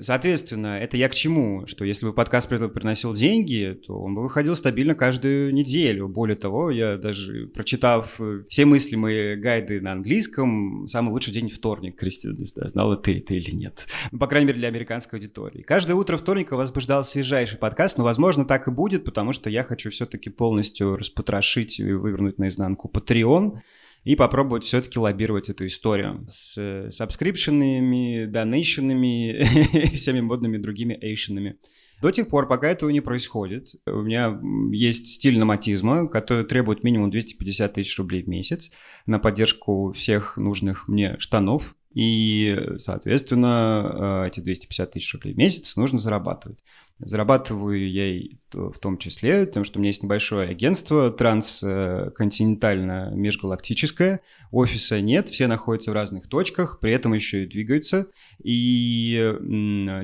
Соответственно, 0.00 0.78
это 0.78 0.96
я 0.96 1.08
к 1.08 1.14
чему? 1.14 1.66
Что 1.66 1.84
если 1.84 2.04
бы 2.06 2.12
подкаст 2.12 2.48
приносил 2.48 3.14
деньги, 3.14 3.80
то 3.86 3.98
он 3.98 4.14
бы 4.14 4.22
выходил 4.22 4.54
стабильно 4.54 4.94
каждую 4.94 5.54
неделю. 5.54 6.06
Более 6.08 6.36
того, 6.36 6.70
я 6.70 6.98
даже 6.98 7.46
прочитав 7.46 8.20
все 8.48 8.64
мыслимые 8.66 9.36
гайды 9.36 9.80
на 9.80 9.92
английском, 9.92 10.86
самый 10.88 11.10
лучший 11.10 11.32
день 11.32 11.48
вторник, 11.48 11.96
Кристина, 11.98 12.36
не 12.36 12.44
знаю, 12.44 12.68
знала 12.68 12.96
ты 12.96 13.18
это 13.18 13.34
или 13.34 13.52
нет. 13.52 13.86
Ну, 14.12 14.18
по 14.18 14.26
крайней 14.26 14.48
мере, 14.48 14.58
для 14.58 14.68
американской 14.68 15.18
аудитории. 15.18 15.62
Каждое 15.62 15.94
утро 15.94 16.16
вторника 16.18 16.56
вас 16.56 16.72
бы 16.72 16.80
ждал 16.80 17.02
свежайший 17.02 17.58
подкаст, 17.58 17.96
но, 17.96 18.04
возможно, 18.04 18.44
так 18.44 18.68
и 18.68 18.70
будет, 18.70 19.04
потому 19.04 19.32
что 19.32 19.48
я 19.48 19.64
хочу 19.64 19.90
все-таки 19.90 20.28
полностью 20.28 20.96
распотрошить 20.96 21.80
и 21.80 21.92
вывернуть 21.92 22.38
наизнанку 22.38 22.90
Patreon 22.92 23.60
и 24.04 24.16
попробовать 24.16 24.64
все-таки 24.64 24.98
лоббировать 24.98 25.48
эту 25.50 25.66
историю 25.66 26.24
с 26.28 26.88
сабскрипшенами, 26.90 28.26
донейшенами 28.26 29.30
и 29.92 29.96
всеми 29.96 30.20
модными 30.20 30.56
другими 30.56 30.98
эйшенами. 31.00 31.58
До 32.00 32.10
тех 32.10 32.28
пор, 32.28 32.48
пока 32.48 32.68
этого 32.68 32.88
не 32.88 33.02
происходит, 33.02 33.74
у 33.86 34.00
меня 34.00 34.40
есть 34.72 35.06
стиль 35.06 35.38
номатизма, 35.38 36.08
который 36.08 36.46
требует 36.46 36.82
минимум 36.82 37.10
250 37.10 37.74
тысяч 37.74 37.98
рублей 37.98 38.22
в 38.22 38.28
месяц 38.28 38.70
на 39.04 39.18
поддержку 39.18 39.92
всех 39.92 40.38
нужных 40.38 40.88
мне 40.88 41.16
штанов, 41.18 41.76
и, 41.92 42.56
соответственно, 42.78 44.22
э, 44.24 44.28
эти 44.28 44.40
250 44.40 44.92
тысяч 44.92 45.12
рублей 45.14 45.34
в 45.34 45.36
месяц 45.36 45.76
нужно 45.76 45.98
зарабатывать. 45.98 46.58
Зарабатываю 47.02 47.90
я 47.90 48.06
и 48.06 48.32
в 48.52 48.78
том 48.78 48.98
числе 48.98 49.46
тем, 49.46 49.64
что 49.64 49.78
у 49.78 49.80
меня 49.80 49.88
есть 49.88 50.02
небольшое 50.02 50.50
агентство 50.50 51.10
трансконтинентально 51.10 53.10
межгалактическое. 53.14 54.20
Офиса 54.50 55.00
нет, 55.00 55.30
все 55.30 55.46
находятся 55.46 55.92
в 55.92 55.94
разных 55.94 56.28
точках, 56.28 56.78
при 56.78 56.92
этом 56.92 57.14
еще 57.14 57.44
и 57.44 57.46
двигаются. 57.46 58.08
И 58.44 59.34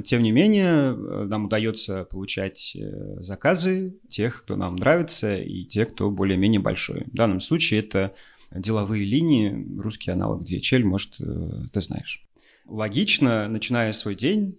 тем 0.04 0.22
не 0.22 0.32
менее 0.32 0.94
нам 0.94 1.44
удается 1.44 2.04
получать 2.04 2.74
э, 2.74 3.20
заказы 3.20 3.98
тех, 4.08 4.42
кто 4.42 4.56
нам 4.56 4.76
нравится, 4.76 5.36
и 5.36 5.64
тех, 5.64 5.92
кто 5.92 6.10
более-менее 6.10 6.60
большой. 6.60 7.04
В 7.04 7.14
данном 7.14 7.40
случае 7.40 7.80
это 7.80 8.14
деловые 8.50 9.04
линии, 9.04 9.66
русский 9.78 10.10
аналог 10.10 10.42
DHL, 10.42 10.82
может, 10.84 11.20
э, 11.20 11.66
ты 11.72 11.80
знаешь. 11.80 12.22
Логично, 12.66 13.48
начиная 13.48 13.92
свой 13.92 14.16
день, 14.16 14.58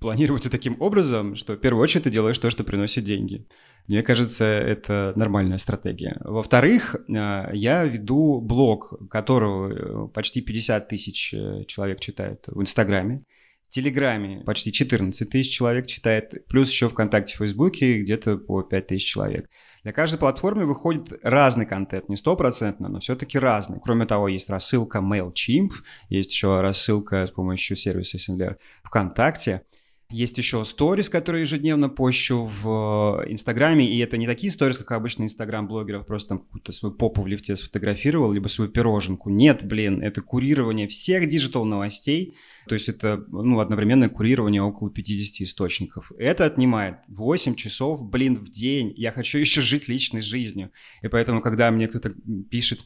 планировать 0.00 0.48
таким 0.50 0.76
образом, 0.80 1.34
что 1.34 1.54
в 1.54 1.56
первую 1.56 1.82
очередь 1.82 2.04
ты 2.04 2.10
делаешь 2.10 2.38
то, 2.38 2.48
что 2.50 2.62
приносит 2.62 3.04
деньги. 3.04 3.46
Мне 3.88 4.02
кажется, 4.04 4.44
это 4.44 5.12
нормальная 5.16 5.58
стратегия. 5.58 6.16
Во-вторых, 6.20 6.94
э, 6.94 7.50
я 7.52 7.84
веду 7.84 8.40
блог, 8.40 9.08
которого 9.10 10.06
почти 10.08 10.40
50 10.42 10.88
тысяч 10.88 11.34
э, 11.34 11.64
человек 11.66 12.00
читают 12.00 12.44
в 12.46 12.60
Инстаграме. 12.60 13.24
Телеграме 13.70 14.42
почти 14.44 14.72
14 14.72 15.30
тысяч 15.30 15.54
человек 15.56 15.86
читает, 15.86 16.46
плюс 16.48 16.68
еще 16.70 16.88
ВКонтакте, 16.88 17.36
Фейсбуке 17.36 18.00
где-то 18.00 18.36
по 18.36 18.62
5 18.62 18.86
тысяч 18.88 19.06
человек. 19.06 19.48
Для 19.84 19.92
каждой 19.92 20.18
платформы 20.18 20.66
выходит 20.66 21.12
разный 21.22 21.66
контент, 21.66 22.08
не 22.08 22.16
стопроцентно, 22.16 22.88
но 22.88 22.98
все-таки 22.98 23.38
разный. 23.38 23.78
Кроме 23.80 24.06
того, 24.06 24.26
есть 24.26 24.50
рассылка 24.50 24.98
MailChimp, 24.98 25.70
есть 26.08 26.32
еще 26.32 26.60
рассылка 26.60 27.26
с 27.26 27.30
помощью 27.30 27.76
сервиса 27.76 28.18
Senler 28.18 28.56
ВКонтакте. 28.82 29.62
Есть 30.10 30.38
еще 30.38 30.64
stories, 30.64 31.08
которые 31.08 31.42
ежедневно 31.42 31.88
пощу 31.88 32.44
в 32.44 33.22
э, 33.22 33.32
Инстаграме, 33.32 33.88
и 33.88 33.98
это 33.98 34.16
не 34.16 34.26
такие 34.26 34.50
stories, 34.50 34.76
как 34.76 34.90
обычно 34.92 35.22
Инстаграм-блогеров, 35.22 36.04
просто 36.04 36.30
там 36.30 36.38
какую-то 36.40 36.72
свою 36.72 36.94
попу 36.94 37.22
в 37.22 37.28
лифте 37.28 37.54
сфотографировал, 37.54 38.32
либо 38.32 38.48
свою 38.48 38.70
пироженку. 38.70 39.30
Нет, 39.30 39.64
блин, 39.64 40.02
это 40.02 40.20
курирование 40.20 40.88
всех 40.88 41.28
digital 41.28 41.64
новостей, 41.64 42.34
то 42.66 42.74
есть 42.74 42.88
это 42.88 43.24
ну, 43.28 43.60
одновременное 43.60 44.08
курирование 44.08 44.62
около 44.62 44.90
50 44.90 45.42
источников. 45.42 46.12
Это 46.18 46.44
отнимает 46.44 46.96
8 47.08 47.54
часов, 47.54 48.02
блин, 48.08 48.36
в 48.36 48.50
день. 48.50 48.92
Я 48.96 49.12
хочу 49.12 49.38
еще 49.40 49.60
жить 49.60 49.88
личной 49.88 50.20
жизнью. 50.20 50.72
И 51.02 51.08
поэтому, 51.08 51.40
когда 51.40 51.70
мне 51.70 51.88
кто-то 51.88 52.12
пишет, 52.50 52.80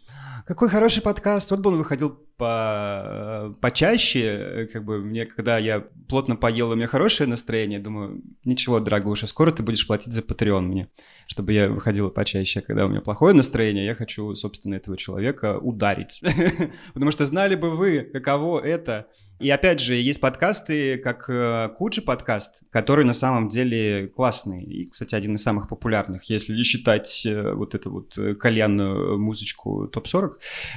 какой 0.46 0.68
хороший 0.68 1.02
подкаст, 1.02 1.50
вот 1.50 1.60
бы 1.60 1.70
он 1.70 1.78
выходил 1.78 2.18
по, 2.36 3.56
почаще, 3.60 4.68
как 4.72 4.84
бы 4.84 4.98
мне, 4.98 5.26
когда 5.26 5.58
я 5.58 5.80
плотно 6.08 6.36
поел, 6.36 6.70
у 6.70 6.74
меня 6.74 6.86
хорошее 6.86 7.28
настроение, 7.28 7.78
думаю, 7.78 8.22
ничего, 8.44 8.80
дорогуша, 8.80 9.26
скоро 9.26 9.50
ты 9.52 9.62
будешь 9.62 9.86
платить 9.86 10.12
за 10.12 10.22
Patreon 10.22 10.62
мне, 10.62 10.88
чтобы 11.26 11.52
я 11.52 11.68
выходила 11.68 12.10
почаще. 12.10 12.60
Когда 12.60 12.86
у 12.86 12.88
меня 12.88 13.00
плохое 13.00 13.34
настроение, 13.34 13.86
я 13.86 13.94
хочу, 13.94 14.34
собственно, 14.34 14.74
этого 14.74 14.96
человека 14.96 15.58
ударить. 15.58 16.20
Потому 16.94 17.10
что 17.12 17.26
знали 17.26 17.54
бы 17.54 17.70
вы, 17.70 18.00
каково 18.00 18.60
это. 18.60 19.06
И 19.40 19.50
опять 19.50 19.80
же, 19.80 19.94
есть 19.94 20.20
подкасты, 20.20 20.96
как 20.98 21.28
э, 21.28 21.68
Куджи 21.76 22.02
подкаст, 22.02 22.62
который 22.70 23.04
на 23.04 23.12
самом 23.12 23.48
деле 23.48 24.06
классный. 24.08 24.62
И, 24.62 24.86
кстати, 24.86 25.14
один 25.14 25.34
из 25.34 25.42
самых 25.42 25.68
популярных, 25.68 26.24
если 26.30 26.62
считать 26.62 27.26
э, 27.26 27.52
вот 27.52 27.74
эту 27.74 27.90
вот 27.90 28.16
э, 28.16 28.34
кальянную 28.34 29.18
музычку 29.18 29.88
топ-40 29.88 30.34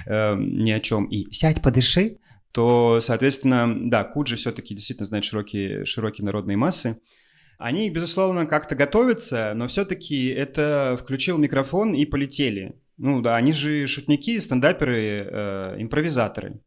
э, 0.08 0.36
ни 0.38 0.72
о 0.72 0.80
чем. 0.80 1.06
И 1.06 1.32
«Сядь, 1.32 1.62
подыши», 1.62 2.18
то, 2.52 3.00
соответственно, 3.02 3.90
да, 3.90 4.04
Куджи 4.04 4.36
все-таки 4.36 4.74
действительно 4.74 5.06
знает 5.06 5.26
широкие, 5.26 5.86
широкие 5.86 6.26
народные 6.26 6.58
массы. 6.58 7.00
Они, 7.60 7.90
безусловно, 7.90 8.46
как-то 8.46 8.76
готовятся, 8.76 9.54
но 9.56 9.68
все-таки 9.68 10.30
это 10.30 10.98
включил 11.00 11.38
микрофон 11.38 11.94
и 11.94 12.06
полетели. 12.06 12.76
Ну 12.98 13.22
да, 13.22 13.36
они 13.36 13.52
же 13.52 13.86
шутники, 13.86 14.40
стендаперы, 14.40 15.28
э, 15.30 15.76
импровизаторы. 15.80 16.60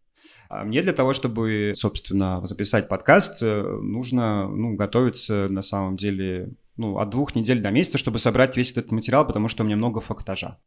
А 0.50 0.64
мне 0.64 0.83
для 0.83 0.92
того, 0.92 1.14
чтобы, 1.14 1.75
собственно, 1.76 2.45
записать 2.45 2.88
подкаст, 2.88 3.40
э, 3.40 3.62
нужно 3.62 4.49
ну, 4.49 4.75
готовиться 4.75 5.47
на 5.49 5.62
самом 5.62 5.97
деле 5.97 6.50
ну, 6.76 6.99
от 6.99 7.09
двух 7.09 7.37
недель 7.37 7.62
до 7.62 7.71
месяца, 7.71 7.99
чтобы 7.99 8.19
собрать 8.19 8.57
весь 8.57 8.73
этот 8.73 8.90
материал, 8.90 9.25
потому 9.25 9.49
что 9.49 9.62
у 9.62 9.66
меня 9.66 9.76
много 9.76 10.00
фактажа 10.00 10.59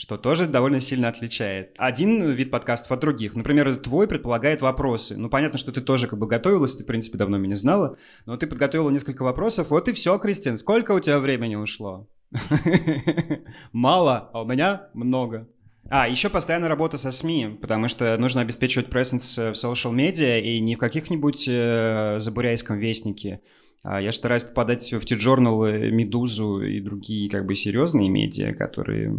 что 0.00 0.16
тоже 0.16 0.46
довольно 0.46 0.78
сильно 0.78 1.08
отличает. 1.08 1.74
Один 1.76 2.30
вид 2.30 2.52
подкастов 2.52 2.92
от 2.92 3.00
других. 3.00 3.34
Например, 3.34 3.74
твой 3.74 4.06
предполагает 4.06 4.62
вопросы. 4.62 5.16
Ну, 5.16 5.28
понятно, 5.28 5.58
что 5.58 5.72
ты 5.72 5.80
тоже 5.80 6.06
как 6.06 6.20
бы 6.20 6.28
готовилась, 6.28 6.76
ты, 6.76 6.84
в 6.84 6.86
принципе, 6.86 7.18
давно 7.18 7.36
меня 7.36 7.56
знала, 7.56 7.96
но 8.24 8.36
ты 8.36 8.46
подготовила 8.46 8.90
несколько 8.90 9.24
вопросов. 9.24 9.70
Вот 9.70 9.88
и 9.88 9.92
все, 9.92 10.16
Кристин. 10.18 10.56
Сколько 10.56 10.92
у 10.92 11.00
тебя 11.00 11.18
времени 11.18 11.56
ушло? 11.56 12.06
Мало, 13.72 14.30
а 14.32 14.42
у 14.42 14.46
меня 14.46 14.88
много. 14.94 15.48
А, 15.90 16.06
еще 16.06 16.28
постоянная 16.28 16.68
работа 16.68 16.98
со 16.98 17.10
СМИ, 17.10 17.58
потому 17.62 17.88
что 17.88 18.16
нужно 18.18 18.42
обеспечивать 18.42 18.88
presence 18.88 19.52
в 19.52 19.54
social 19.54 19.92
медиа 19.92 20.38
и 20.38 20.60
не 20.60 20.76
в 20.76 20.78
каких-нибудь 20.78 21.46
э, 21.48 22.16
забуряйском 22.18 22.78
вестнике, 22.78 23.40
а 23.82 24.00
я 24.00 24.12
стараюсь 24.12 24.42
попадать 24.42 24.92
в 24.92 25.00
T-Journal, 25.00 25.90
Медузу 25.90 26.60
и 26.60 26.80
другие 26.80 27.30
как 27.30 27.46
бы 27.46 27.54
серьезные 27.54 28.10
медиа, 28.10 28.52
которые, 28.52 29.16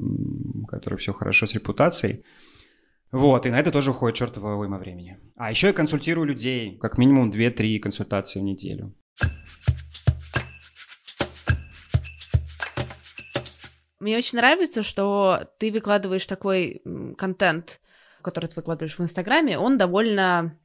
которые 0.67 0.99
все 0.99 1.11
хорошо 1.11 1.47
с 1.47 1.55
репутацией. 1.55 2.23
Вот, 3.11 3.47
и 3.47 3.49
на 3.49 3.59
это 3.59 3.71
тоже 3.71 3.89
уходит 3.89 4.17
чертова 4.17 4.55
уйма 4.55 4.77
времени. 4.77 5.17
А 5.35 5.49
еще 5.49 5.67
я 5.67 5.73
консультирую 5.73 6.27
людей, 6.27 6.77
как 6.77 6.99
минимум 6.99 7.31
2-3 7.31 7.79
консультации 7.79 8.39
в 8.39 8.43
неделю. 8.43 8.93
Мне 13.99 14.17
очень 14.17 14.37
нравится, 14.37 14.81
что 14.83 15.49
ты 15.57 15.71
выкладываешь 15.71 16.25
такой 16.25 16.81
контент, 17.17 17.81
который 18.21 18.47
ты 18.47 18.55
выкладываешь 18.55 18.97
в 18.97 19.01
Инстаграме, 19.01 19.57
он 19.57 19.77
довольно 19.77 20.57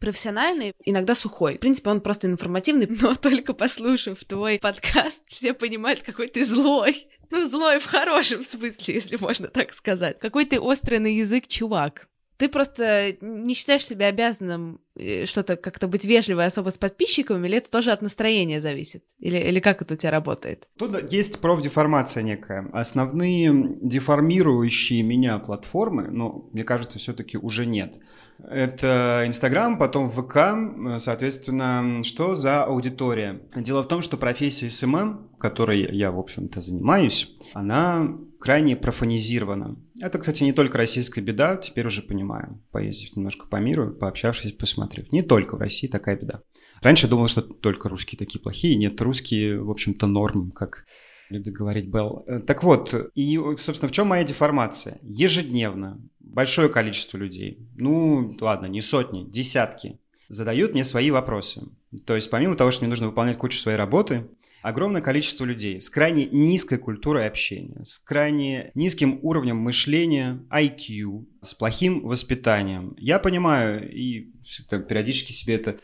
профессиональный, 0.00 0.72
иногда 0.84 1.14
сухой. 1.14 1.56
В 1.56 1.60
принципе, 1.60 1.90
он 1.90 2.00
просто 2.00 2.26
информативный, 2.26 2.86
но 3.00 3.14
только 3.14 3.54
послушав 3.54 4.24
твой 4.24 4.58
подкаст, 4.58 5.22
все 5.28 5.54
понимают, 5.54 6.02
какой 6.02 6.28
ты 6.28 6.44
злой. 6.44 7.08
Ну, 7.30 7.46
злой 7.48 7.80
в 7.80 7.86
хорошем 7.86 8.44
смысле, 8.44 8.94
если 8.94 9.16
можно 9.16 9.48
так 9.48 9.72
сказать. 9.72 10.20
Какой 10.20 10.44
ты 10.44 10.60
острый 10.60 10.98
на 10.98 11.08
язык 11.08 11.46
чувак. 11.48 12.08
Ты 12.38 12.48
просто 12.48 13.16
не 13.20 13.54
считаешь 13.54 13.86
себя 13.86 14.06
обязанным 14.06 14.80
э, 14.94 15.24
что-то 15.24 15.56
как-то 15.56 15.88
быть 15.88 16.04
вежливой 16.04 16.46
особо 16.46 16.70
с 16.70 16.78
подписчиками, 16.78 17.46
или 17.46 17.58
это 17.58 17.70
тоже 17.70 17.92
от 17.92 18.02
настроения 18.02 18.60
зависит? 18.60 19.04
Или, 19.18 19.38
или 19.38 19.60
как 19.60 19.82
это 19.82 19.94
у 19.94 19.96
тебя 19.96 20.10
работает? 20.10 20.68
Тут 20.78 21.12
есть 21.12 21.40
профдеформация 21.40 22.22
некая. 22.22 22.68
Основные 22.72 23.76
деформирующие 23.80 25.02
меня 25.02 25.38
платформы, 25.38 26.08
ну, 26.10 26.50
мне 26.52 26.64
кажется, 26.64 26.98
все-таки 26.98 27.38
уже 27.38 27.64
нет. 27.64 27.98
Это 28.38 29.24
Инстаграм, 29.26 29.78
потом 29.78 30.10
ВК, 30.10 30.98
соответственно, 30.98 32.04
что 32.04 32.36
за 32.36 32.64
аудитория? 32.64 33.40
Дело 33.54 33.82
в 33.82 33.88
том, 33.88 34.02
что 34.02 34.18
профессия 34.18 34.68
SMM, 34.68 35.30
которой 35.38 35.96
я, 35.96 36.10
в 36.10 36.18
общем-то, 36.18 36.60
занимаюсь, 36.60 37.34
она 37.54 38.14
крайне 38.38 38.76
профанизирована. 38.76 39.76
Это, 40.00 40.18
кстати, 40.18 40.42
не 40.42 40.52
только 40.52 40.78
российская 40.78 41.20
беда, 41.20 41.56
теперь 41.56 41.86
уже 41.86 42.02
понимаю, 42.02 42.62
поездив 42.70 43.16
немножко 43.16 43.46
по 43.46 43.56
миру, 43.56 43.92
пообщавшись, 43.94 44.52
посмотрев. 44.52 45.10
Не 45.12 45.22
только 45.22 45.56
в 45.56 45.60
России 45.60 45.88
такая 45.88 46.16
беда. 46.16 46.42
Раньше 46.82 47.08
думал, 47.08 47.28
что 47.28 47.40
только 47.40 47.88
русские 47.88 48.18
такие 48.18 48.40
плохие. 48.40 48.76
Нет, 48.76 49.00
русские, 49.00 49.62
в 49.62 49.70
общем-то, 49.70 50.06
норм, 50.06 50.50
как 50.50 50.84
любит 51.30 51.54
говорить 51.54 51.88
Белл. 51.88 52.24
Э, 52.26 52.40
так 52.40 52.62
вот, 52.62 52.94
и, 53.14 53.40
собственно, 53.56 53.88
в 53.88 53.92
чем 53.92 54.08
моя 54.08 54.24
деформация? 54.24 54.98
Ежедневно 55.02 56.00
большое 56.36 56.68
количество 56.68 57.16
людей, 57.16 57.66
ну, 57.76 58.36
ладно, 58.40 58.66
не 58.66 58.82
сотни, 58.82 59.24
десятки, 59.24 59.98
задают 60.28 60.72
мне 60.72 60.84
свои 60.84 61.10
вопросы. 61.10 61.62
То 62.04 62.14
есть 62.14 62.30
помимо 62.30 62.56
того, 62.56 62.70
что 62.70 62.82
мне 62.82 62.90
нужно 62.90 63.08
выполнять 63.08 63.38
кучу 63.38 63.58
своей 63.58 63.78
работы, 63.78 64.28
огромное 64.66 65.00
количество 65.00 65.44
людей 65.44 65.80
с 65.80 65.88
крайне 65.88 66.26
низкой 66.26 66.78
культурой 66.78 67.28
общения, 67.28 67.84
с 67.84 68.00
крайне 68.00 68.72
низким 68.74 69.20
уровнем 69.22 69.58
мышления, 69.58 70.44
IQ, 70.50 71.24
с 71.40 71.54
плохим 71.54 72.00
воспитанием. 72.02 72.96
Я 72.98 73.20
понимаю 73.20 73.88
и 73.88 74.32
периодически 74.68 75.30
себе 75.30 75.54
это 75.54 75.78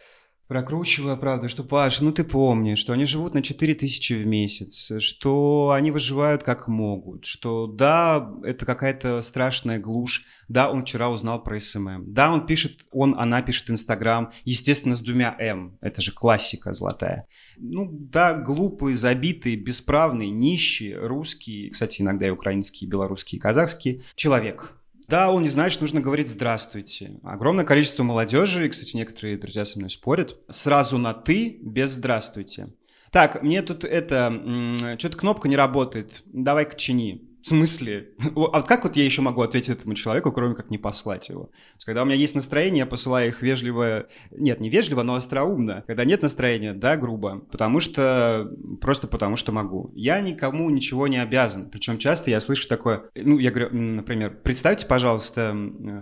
прокручиваю 0.53 1.17
правда, 1.17 1.49
что, 1.49 1.65
Паша, 1.65 2.05
ну 2.05 2.13
ты 2.13 2.25
помни, 2.25 2.75
что 2.75 2.93
они 2.93 3.07
живут 3.07 3.33
на 3.33 3.43
4 3.43 3.75
тысячи 3.75 4.13
в 4.13 4.27
месяц, 4.27 4.93
что 5.01 5.71
они 5.71 5.91
выживают 5.91 6.43
как 6.43 6.69
могут, 6.69 7.25
что 7.25 7.67
да, 7.67 8.31
это 8.45 8.67
какая-то 8.67 9.23
страшная 9.23 9.79
глушь, 9.79 10.25
да, 10.49 10.71
он 10.71 10.83
вчера 10.83 11.09
узнал 11.09 11.43
про 11.43 11.59
SMM, 11.59 12.13
да, 12.13 12.31
он 12.31 12.45
пишет, 12.45 12.85
он, 12.91 13.15
она 13.19 13.41
пишет 13.41 13.71
Инстаграм, 13.71 14.31
естественно, 14.45 14.95
с 14.95 15.01
двумя 15.01 15.35
М, 15.39 15.79
это 15.81 16.03
же 16.03 16.13
классика 16.13 16.75
золотая. 16.75 17.27
Ну 17.57 17.89
да, 17.91 18.35
глупые, 18.35 18.95
забитые, 18.95 19.57
бесправные, 19.57 20.29
нищие, 20.29 20.99
русские, 20.99 21.71
кстати, 21.71 22.03
иногда 22.03 22.27
и 22.27 22.31
украинские, 22.31 22.91
белорусские, 22.91 23.41
казахские, 23.41 24.03
человек– 24.17 24.77
да, 25.09 25.31
он 25.31 25.43
не 25.43 25.49
знает, 25.49 25.73
что 25.73 25.83
нужно 25.83 26.01
говорить 26.01 26.29
«здравствуйте». 26.29 27.21
Огромное 27.23 27.65
количество 27.65 28.03
молодежи, 28.03 28.67
и, 28.67 28.69
кстати, 28.69 28.97
некоторые 28.97 29.37
друзья 29.37 29.65
со 29.65 29.79
мной 29.79 29.91
спорят, 29.91 30.39
сразу 30.49 30.99
на 30.99 31.13
«ты» 31.13 31.59
без 31.63 31.93
«здравствуйте». 31.93 32.75
Так, 33.11 33.43
мне 33.43 33.61
тут 33.61 33.85
это, 33.85 34.97
что-то 34.99 35.19
кнопка 35.19 35.49
не 35.49 35.57
работает, 35.57 36.23
давай-ка 36.27 36.77
чини. 36.77 37.29
В 37.43 37.49
смысле? 37.49 38.11
А 38.53 38.63
как 38.63 38.85
вот 38.85 38.95
я 38.97 39.05
еще 39.05 39.21
могу 39.21 39.43
ответить 39.43 39.71
этому 39.71 39.95
человеку, 39.95 40.31
кроме 40.31 40.55
как 40.55 40.71
не 40.71 40.79
послать 40.79 41.29
его? 41.29 41.51
когда 41.85 42.03
у 42.03 42.05
меня 42.05 42.15
есть 42.15 42.37
настроение, 42.37 42.81
я 42.81 42.87
посылаю 42.87 43.29
их 43.29 43.43
вежливо... 43.43 44.07
Нет, 44.31 44.61
не 44.61 44.71
вежливо, 44.71 45.03
но 45.03 45.17
остроумно. 45.17 45.83
Когда 45.89 46.05
нет 46.05 46.23
настроения, 46.23 46.73
да, 46.73 46.97
грубо. 46.97 47.41
Потому 47.51 47.81
что... 47.81 48.49
Просто 48.81 49.09
потому 49.09 49.37
что 49.37 49.51
могу. 49.51 49.91
Я 49.95 50.21
никому 50.21 50.71
ничего 50.71 51.09
не 51.09 51.21
обязан. 51.21 51.69
Причем 51.69 51.99
часто 51.99 52.31
я 52.31 52.39
слышу 52.39 52.69
такое... 52.69 53.07
Ну, 53.17 53.39
я 53.39 53.51
говорю, 53.51 53.71
например, 53.73 54.39
представьте, 54.45 54.87
пожалуйста... 54.87 55.57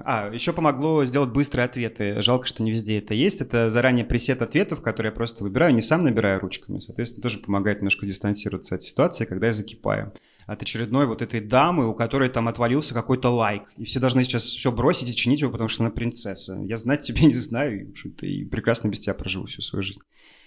А, 0.04 0.30
еще 0.30 0.52
помогло 0.52 1.06
сделать 1.06 1.30
быстрые 1.30 1.64
ответы. 1.64 2.20
Жалко, 2.20 2.46
что 2.46 2.62
не 2.62 2.70
везде 2.70 2.98
это 2.98 3.14
есть. 3.14 3.40
Это 3.40 3.70
заранее 3.70 4.04
пресет 4.04 4.42
ответов, 4.42 4.82
которые 4.82 5.10
я 5.10 5.16
просто 5.16 5.42
выбираю, 5.42 5.72
не 5.72 5.82
сам 5.82 6.04
набираю 6.04 6.40
ручками. 6.40 6.80
Соответственно, 6.80 7.22
тоже 7.22 7.38
помогает 7.38 7.78
немножко 7.78 8.04
дистанцироваться 8.04 8.74
от 8.74 8.82
ситуации, 8.82 9.24
когда 9.24 9.46
я 9.46 9.52
закипаю 9.54 10.12
от 10.50 10.62
очередной 10.62 11.06
вот 11.06 11.22
этой 11.22 11.40
дамы, 11.40 11.86
у 11.86 11.94
которой 11.94 12.28
там 12.28 12.48
отвалился 12.48 12.92
какой-то 12.92 13.28
лайк. 13.28 13.62
И 13.76 13.84
все 13.84 14.00
должны 14.00 14.24
сейчас 14.24 14.42
все 14.42 14.72
бросить 14.72 15.08
и 15.08 15.14
чинить 15.14 15.42
его, 15.42 15.52
потому 15.52 15.68
что 15.68 15.84
она 15.84 15.92
принцесса. 15.92 16.60
Я 16.64 16.76
знать 16.76 17.02
тебя 17.06 17.20
не 17.20 17.34
знаю, 17.34 17.92
и, 17.92 18.26
и 18.26 18.44
прекрасно 18.44 18.88
без 18.88 18.98
тебя 18.98 19.14
проживу 19.14 19.46
всю 19.46 19.62
свою 19.62 19.84
жизнь. 19.84 20.00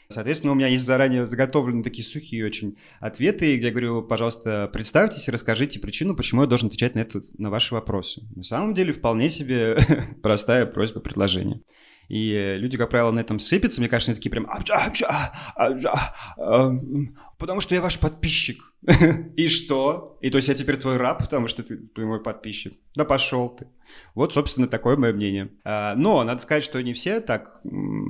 Соответственно, 0.10 0.52
у 0.52 0.56
меня 0.56 0.68
есть 0.68 0.84
заранее 0.84 1.26
заготовлены 1.26 1.84
такие 1.84 2.04
сухие 2.04 2.46
очень 2.46 2.76
ответы, 3.00 3.56
где 3.56 3.68
я 3.68 3.72
говорю, 3.72 4.04
пожалуйста, 4.04 4.70
представьтесь 4.74 5.30
и 5.30 5.32
расскажите 5.32 5.80
причину, 5.80 6.18
почему 6.18 6.42
я 6.42 6.48
должен 6.48 6.68
отвечать 6.68 6.96
на, 6.96 7.00
это, 7.00 7.22
на 7.38 7.50
ваши 7.50 7.74
вопросы. 7.74 8.24
На 8.36 8.44
самом 8.44 8.74
деле, 8.74 8.92
вполне 8.92 9.30
себе 9.30 9.78
простая 10.22 10.66
просьба, 10.66 11.00
предложение. 11.00 11.62
И 12.10 12.56
люди, 12.58 12.78
как 12.78 12.90
правило, 12.90 13.12
на 13.12 13.20
этом 13.20 13.40
сыпятся, 13.40 13.82
мне 13.82 13.90
кажется, 13.90 14.12
они 14.12 14.16
такие 14.18 14.32
прям... 14.32 14.48
Потому 17.38 17.62
что 17.62 17.76
я 17.76 17.82
ваш 17.82 18.00
подписчик. 18.00 18.74
И 19.38 19.48
что? 19.48 20.18
И 20.22 20.30
то 20.30 20.38
есть 20.38 20.48
я 20.48 20.56
теперь 20.56 20.78
твой 20.78 20.98
раб, 20.98 21.20
потому 21.20 21.48
что 21.48 21.64
ты, 21.64 21.78
ты 21.78 22.06
мой 22.06 22.22
подписчик. 22.22 22.74
Да 22.96 23.06
пошел 23.06 23.50
ты. 23.50 23.68
Вот, 24.16 24.34
собственно, 24.34 24.68
такое 24.68 24.98
мое 24.98 25.14
мнение. 25.14 25.50
А, 25.64 25.96
но 25.96 26.24
надо 26.24 26.42
сказать, 26.42 26.64
что 26.64 26.82
не 26.82 26.94
все 26.94 27.20
так 27.20 27.60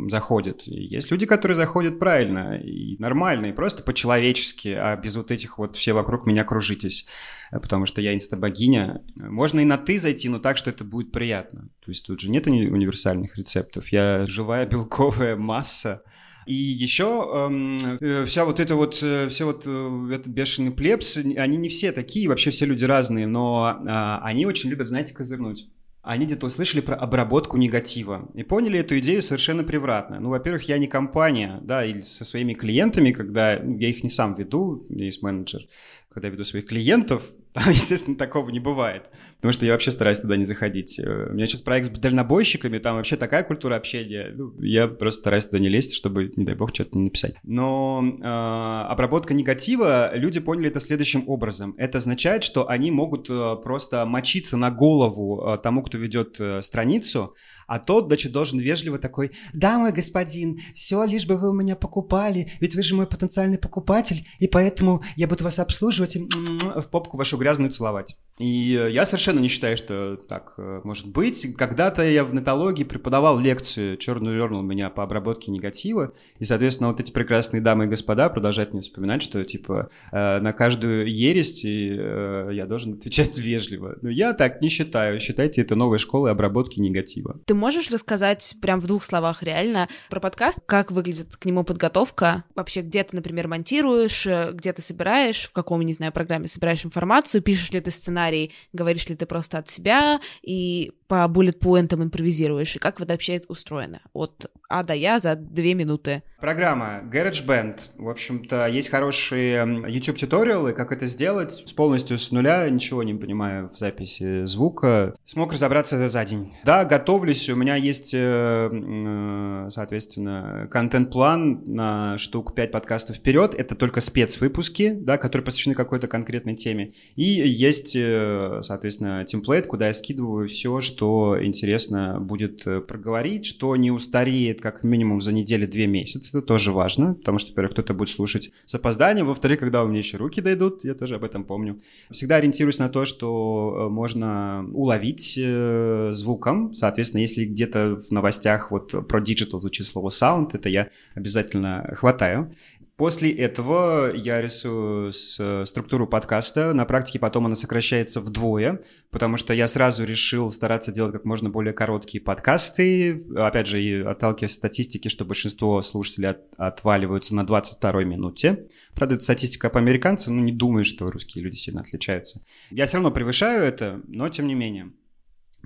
заходят. 0.09 0.63
Есть 0.63 1.11
люди, 1.11 1.25
которые 1.25 1.55
заходят 1.55 1.99
правильно 1.99 2.57
и 2.57 2.97
нормально, 2.99 3.47
и 3.47 3.51
просто 3.53 3.83
по-человечески, 3.83 4.69
а 4.69 4.95
без 4.95 5.15
вот 5.15 5.31
этих 5.31 5.57
вот 5.57 5.77
все 5.77 5.93
вокруг 5.93 6.25
меня 6.25 6.43
кружитесь. 6.43 7.07
Потому 7.51 7.85
что 7.85 8.01
я 8.01 8.13
инстабогиня. 8.13 9.01
Можно 9.15 9.59
и 9.59 9.65
на 9.65 9.77
«ты» 9.77 9.99
зайти, 9.99 10.29
но 10.29 10.39
так, 10.39 10.57
что 10.57 10.69
это 10.69 10.83
будет 10.83 11.11
приятно. 11.11 11.69
То 11.85 11.91
есть 11.91 12.05
тут 12.05 12.19
же 12.19 12.29
нет 12.29 12.47
универсальных 12.47 13.37
рецептов. 13.37 13.89
Я 13.89 14.25
живая 14.25 14.65
белковая 14.65 15.35
масса, 15.35 16.03
и 16.45 16.53
еще 16.53 17.29
эм, 17.33 17.77
э, 17.77 18.25
вся 18.25 18.45
вот 18.45 18.59
эта 18.59 18.75
вот, 18.75 18.99
э, 19.01 19.29
все 19.29 19.45
вот 19.45 19.63
э, 19.65 20.09
этот 20.11 20.27
бешеный 20.27 20.71
плебс, 20.71 21.15
они 21.17 21.57
не 21.57 21.69
все 21.69 21.91
такие, 21.91 22.27
вообще 22.27 22.51
все 22.51 22.65
люди 22.65 22.83
разные, 22.83 23.27
но 23.27 23.79
э, 23.79 24.25
они 24.25 24.45
очень 24.45 24.69
любят, 24.69 24.87
знаете, 24.87 25.13
козырнуть 25.13 25.67
они 26.03 26.25
где-то 26.25 26.47
услышали 26.47 26.81
про 26.81 26.95
обработку 26.95 27.55
негатива 27.55 28.29
и 28.33 28.43
поняли 28.43 28.77
эту 28.79 28.99
идею 28.99 29.21
совершенно 29.21 29.63
превратно. 29.63 30.19
Ну, 30.19 30.29
во-первых, 30.29 30.67
я 30.67 30.77
не 30.77 30.87
компания, 30.87 31.59
да, 31.63 31.85
или 31.85 32.01
со 32.01 32.25
своими 32.25 32.53
клиентами, 32.53 33.11
когда 33.11 33.53
я 33.53 33.87
их 33.87 34.03
не 34.03 34.09
сам 34.09 34.35
веду, 34.35 34.85
у 34.89 34.93
есть 34.93 35.23
менеджер, 35.23 35.61
когда 36.09 36.27
я 36.27 36.33
веду 36.33 36.43
своих 36.43 36.65
клиентов, 36.67 37.23
там, 37.53 37.63
естественно, 37.69 38.17
такого 38.17 38.49
не 38.49 38.59
бывает, 38.59 39.03
потому 39.37 39.53
что 39.53 39.65
я 39.65 39.73
вообще 39.73 39.91
стараюсь 39.91 40.19
туда 40.19 40.37
не 40.37 40.45
заходить. 40.45 40.99
Э, 40.99 41.27
у 41.29 41.33
меня 41.33 41.45
сейчас 41.45 41.61
проект 41.61 41.87
с 41.87 41.89
дальнобойщиками, 41.99 42.79
там 42.79 42.95
вообще 42.95 43.15
такая 43.15 43.43
культура 43.43 43.75
общения, 43.75 44.31
ну, 44.33 44.59
я 44.61 44.87
просто 44.87 45.21
стараюсь 45.21 45.45
туда 45.45 45.59
не 45.59 45.69
лезть, 45.69 45.95
чтобы, 45.95 46.31
не 46.35 46.45
дай 46.45 46.55
бог, 46.55 46.73
что-то 46.73 46.97
не 46.97 47.05
написать. 47.05 47.35
Но 47.43 48.03
э, 48.03 48.91
обработка 48.91 49.33
негатива, 49.33 50.11
люди 50.15 50.39
поняли 50.39 50.69
это 50.69 50.79
следующим 50.79 51.23
образом. 51.27 51.75
Это 51.77 51.99
означает, 51.99 52.43
что 52.43 52.69
они 52.69 52.91
могут 52.91 53.29
э, 53.29 53.55
просто 53.63 54.05
мочиться 54.05 54.57
на 54.57 54.71
голову 54.71 55.43
э, 55.45 55.57
тому, 55.57 55.83
кто 55.83 55.97
ведет 55.97 56.39
страницу, 56.61 57.35
а 57.67 57.79
тот, 57.79 58.07
значит, 58.07 58.31
должен 58.31 58.59
вежливо 58.59 58.97
такой, 58.97 59.31
да, 59.53 59.77
мой 59.77 59.91
господин, 59.91 60.59
все, 60.73 61.03
лишь 61.03 61.25
бы 61.25 61.37
вы 61.37 61.49
у 61.49 61.53
меня 61.53 61.75
покупали, 61.75 62.51
ведь 62.59 62.75
вы 62.75 62.83
же 62.83 62.95
мой 62.95 63.07
потенциальный 63.07 63.57
покупатель, 63.57 64.27
и 64.39 64.47
поэтому 64.47 65.03
я 65.15 65.27
буду 65.27 65.43
вас 65.43 65.59
обслуживать 65.59 66.15
и 66.15 66.19
в 66.19 66.89
попку 66.89 67.17
вашу 67.17 67.37
грязную 67.37 67.71
целовать. 67.71 68.17
И 68.39 68.75
э, 68.75 68.89
я 68.91 69.05
совершенно 69.05 69.39
не 69.39 69.47
считаю, 69.47 69.77
что 69.77 70.17
так 70.17 70.55
э, 70.57 70.81
может 70.83 71.07
быть. 71.07 71.55
Когда-то 71.55 72.03
я 72.03 72.23
в 72.23 72.33
нетологии 72.33 72.83
преподавал 72.83 73.39
лекцию 73.39 73.97
«Черный 73.97 74.33
вернул 74.33 74.63
меня 74.63 74.89
по 74.89 75.03
обработке 75.03 75.51
негатива», 75.51 76.13
и, 76.39 76.45
соответственно, 76.45 76.89
вот 76.89 76.99
эти 76.99 77.11
прекрасные 77.11 77.61
дамы 77.61 77.85
и 77.85 77.87
господа 77.87 78.29
продолжают 78.29 78.73
мне 78.73 78.81
вспоминать, 78.81 79.21
что, 79.21 79.43
типа, 79.45 79.89
э, 80.11 80.39
на 80.39 80.51
каждую 80.51 81.11
ересь 81.11 81.63
я 81.63 82.65
должен 82.65 82.93
отвечать 82.93 83.37
вежливо. 83.37 83.97
Но 84.01 84.09
я 84.09 84.33
так 84.33 84.61
не 84.61 84.69
считаю. 84.69 85.19
Считайте 85.19 85.61
это 85.61 85.75
новой 85.75 85.99
школой 85.99 86.31
обработки 86.31 86.79
негатива. 86.79 87.39
Ты 87.45 87.53
можешь 87.53 87.91
рассказать 87.91 88.55
прям 88.61 88.79
в 88.79 88.87
двух 88.87 89.03
словах 89.03 89.43
реально 89.43 89.87
про 90.09 90.19
подкаст, 90.19 90.59
как 90.65 90.91
выглядит 90.91 91.35
к 91.35 91.45
нему 91.45 91.63
подготовка? 91.63 92.43
Вообще, 92.55 92.81
где 92.81 93.03
ты, 93.03 93.15
например, 93.15 93.47
монтируешь, 93.47 94.27
где 94.53 94.73
ты 94.73 94.81
собираешь, 94.81 95.43
в 95.43 95.51
каком, 95.51 95.81
не 95.81 95.93
знаю, 95.93 96.11
программе 96.11 96.47
собираешь 96.47 96.83
информацию, 96.85 97.41
пишешь 97.41 97.71
ли 97.71 97.79
ты 97.79 97.91
сценарий, 97.91 98.32
говоришь 98.73 99.07
ли 99.07 99.15
ты 99.15 99.25
просто 99.25 99.57
от 99.57 99.69
себя 99.69 100.19
и 100.41 100.91
по 101.13 101.27
буллет-пуэнтам 101.27 102.01
импровизируешь, 102.01 102.75
и 102.75 102.79
как 102.79 102.99
вот 102.99 103.09
вообще 103.09 103.39
устроено? 103.47 104.01
От 104.13 104.47
А 104.67 104.83
до 104.83 104.95
Я 104.95 105.19
за 105.19 105.35
две 105.35 105.75
минуты. 105.75 106.23
Программа 106.39 107.03
GarageBand. 107.09 107.91
В 107.99 108.09
общем-то, 108.09 108.67
есть 108.67 108.89
хорошие 108.89 109.85
YouTube-туториалы, 109.87 110.73
как 110.73 110.91
это 110.91 111.05
сделать 111.05 111.53
с 111.53 111.71
полностью 111.71 112.17
с 112.17 112.31
нуля, 112.31 112.67
ничего 112.67 113.03
не 113.03 113.13
понимаю 113.13 113.69
в 113.71 113.77
записи 113.77 114.45
звука. 114.45 115.15
Смог 115.23 115.53
разобраться 115.53 116.09
за 116.09 116.25
день. 116.25 116.51
Да, 116.65 116.83
готовлюсь, 116.83 117.47
у 117.49 117.55
меня 117.55 117.75
есть, 117.75 118.13
э, 118.15 118.69
э, 118.73 119.67
соответственно, 119.69 120.67
контент-план 120.71 121.61
на 121.65 122.17
штук 122.17 122.55
5 122.55 122.71
подкастов 122.71 123.17
вперед. 123.17 123.53
Это 123.53 123.75
только 123.75 124.01
спецвыпуски, 124.01 124.93
да, 124.93 125.17
которые 125.17 125.45
посвящены 125.45 125.75
какой-то 125.75 126.07
конкретной 126.07 126.55
теме. 126.55 126.93
И 127.15 127.23
есть, 127.23 127.95
э, 127.95 128.61
соответственно, 128.63 129.23
темплейт, 129.25 129.67
куда 129.67 129.87
я 129.87 129.93
скидываю 129.93 130.49
все, 130.49 130.81
что 130.81 131.02
что 131.03 131.37
интересно 131.43 132.17
будет 132.21 132.65
э, 132.65 132.79
проговорить, 132.79 133.45
что 133.45 133.75
не 133.75 133.91
устареет 133.91 134.61
как 134.61 134.83
минимум 134.83 135.21
за 135.21 135.33
неделю-две 135.33 135.85
месяца. 135.85 136.29
Это 136.29 136.47
тоже 136.47 136.71
важно, 136.71 137.15
потому 137.15 137.39
что, 137.39 137.51
во-первых, 137.51 137.73
кто-то 137.73 137.93
будет 137.93 138.07
слушать 138.07 138.51
с 138.65 138.73
опозданием, 138.73 139.27
во-вторых, 139.27 139.59
когда 139.59 139.83
у 139.83 139.87
меня 139.87 139.97
еще 139.97 140.15
руки 140.15 140.39
дойдут, 140.39 140.85
я 140.85 140.93
тоже 140.93 141.15
об 141.15 141.25
этом 141.25 141.43
помню. 141.43 141.81
Всегда 142.09 142.37
ориентируюсь 142.37 142.79
на 142.79 142.87
то, 142.87 143.03
что 143.03 143.87
э, 143.87 143.89
можно 143.91 144.65
уловить 144.71 145.37
э, 145.37 146.11
звуком. 146.13 146.73
Соответственно, 146.73 147.19
если 147.19 147.43
где-то 147.43 147.97
в 147.99 148.11
новостях 148.11 148.71
вот 148.71 148.91
про 149.09 149.19
digital 149.19 149.59
звучит 149.59 149.85
слово 149.85 150.07
sound, 150.07 150.51
это 150.53 150.69
я 150.69 150.87
обязательно 151.15 151.95
хватаю. 151.97 152.53
После 152.95 153.31
этого 153.31 154.13
я 154.13 154.39
рисую 154.39 155.11
с, 155.11 155.65
структуру 155.65 156.05
подкаста. 156.05 156.73
На 156.73 156.85
практике 156.85 157.17
потом 157.17 157.47
она 157.47 157.55
сокращается 157.55 158.21
вдвое, 158.21 158.83
потому 159.09 159.37
что 159.37 159.51
я 159.53 159.67
сразу 159.67 160.03
решил 160.03 160.51
стараться 160.51 160.91
делать 160.91 161.13
как 161.13 161.25
можно 161.25 161.49
более 161.49 161.73
короткие 161.73 162.23
подкасты. 162.23 163.25
Опять 163.35 163.65
же, 163.65 163.81
и 163.81 164.01
отталкиваясь 164.01 164.51
от 164.51 164.57
статистики, 164.57 165.07
что 165.07 165.25
большинство 165.25 165.81
слушателей 165.81 166.29
от, 166.29 166.41
отваливаются 166.57 167.33
на 167.33 167.47
22 167.47 168.03
минуте. 168.03 168.67
Правда, 168.93 169.15
это 169.15 169.23
статистика 169.23 169.71
по 169.71 169.79
американцам, 169.79 170.35
но 170.35 170.43
не 170.43 170.51
думаю, 170.51 170.85
что 170.85 171.09
русские 171.09 171.43
люди 171.43 171.55
сильно 171.55 171.81
отличаются. 171.81 172.41
Я 172.69 172.85
все 172.85 172.97
равно 172.97 173.09
превышаю 173.09 173.63
это, 173.63 174.01
но 174.07 174.29
тем 174.29 174.45
не 174.45 174.53
менее 174.53 174.91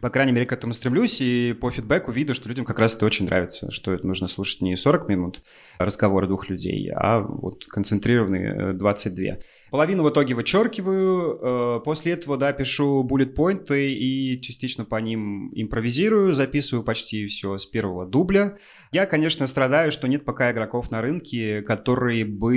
по 0.01 0.09
крайней 0.09 0.31
мере, 0.31 0.45
к 0.45 0.53
этому 0.53 0.73
стремлюсь, 0.73 1.17
и 1.21 1.55
по 1.59 1.71
фидбэку 1.71 2.11
видно, 2.11 2.33
что 2.33 2.47
людям 2.47 2.65
как 2.65 2.77
раз 2.77 2.95
это 2.95 3.05
очень 3.05 3.25
нравится, 3.25 3.71
что 3.71 3.93
это 3.93 4.05
нужно 4.05 4.27
слушать 4.27 4.61
не 4.61 4.75
40 4.75 5.09
минут 5.09 5.41
разговора 5.79 6.27
двух 6.27 6.49
людей, 6.49 6.91
а 6.95 7.19
вот 7.19 7.65
концентрированные 7.65 8.73
22. 8.73 9.37
Половину 9.69 10.03
в 10.03 10.09
итоге 10.09 10.33
вычеркиваю, 10.33 11.39
э, 11.41 11.79
после 11.83 12.13
этого, 12.13 12.37
да, 12.37 12.53
пишу 12.53 13.03
буллет-поинты 13.03 13.93
и 13.93 14.39
частично 14.39 14.85
по 14.85 14.95
ним 14.95 15.51
импровизирую, 15.53 16.33
записываю 16.33 16.83
почти 16.83 17.27
все 17.27 17.57
с 17.57 17.65
первого 17.65 18.05
дубля. 18.05 18.55
Я, 18.93 19.05
конечно, 19.05 19.45
страдаю, 19.45 19.91
что 19.91 20.07
нет 20.07 20.23
пока 20.23 20.51
игроков 20.51 20.89
на 20.89 21.01
рынке, 21.01 21.61
которые 21.61 22.23
бы... 22.23 22.53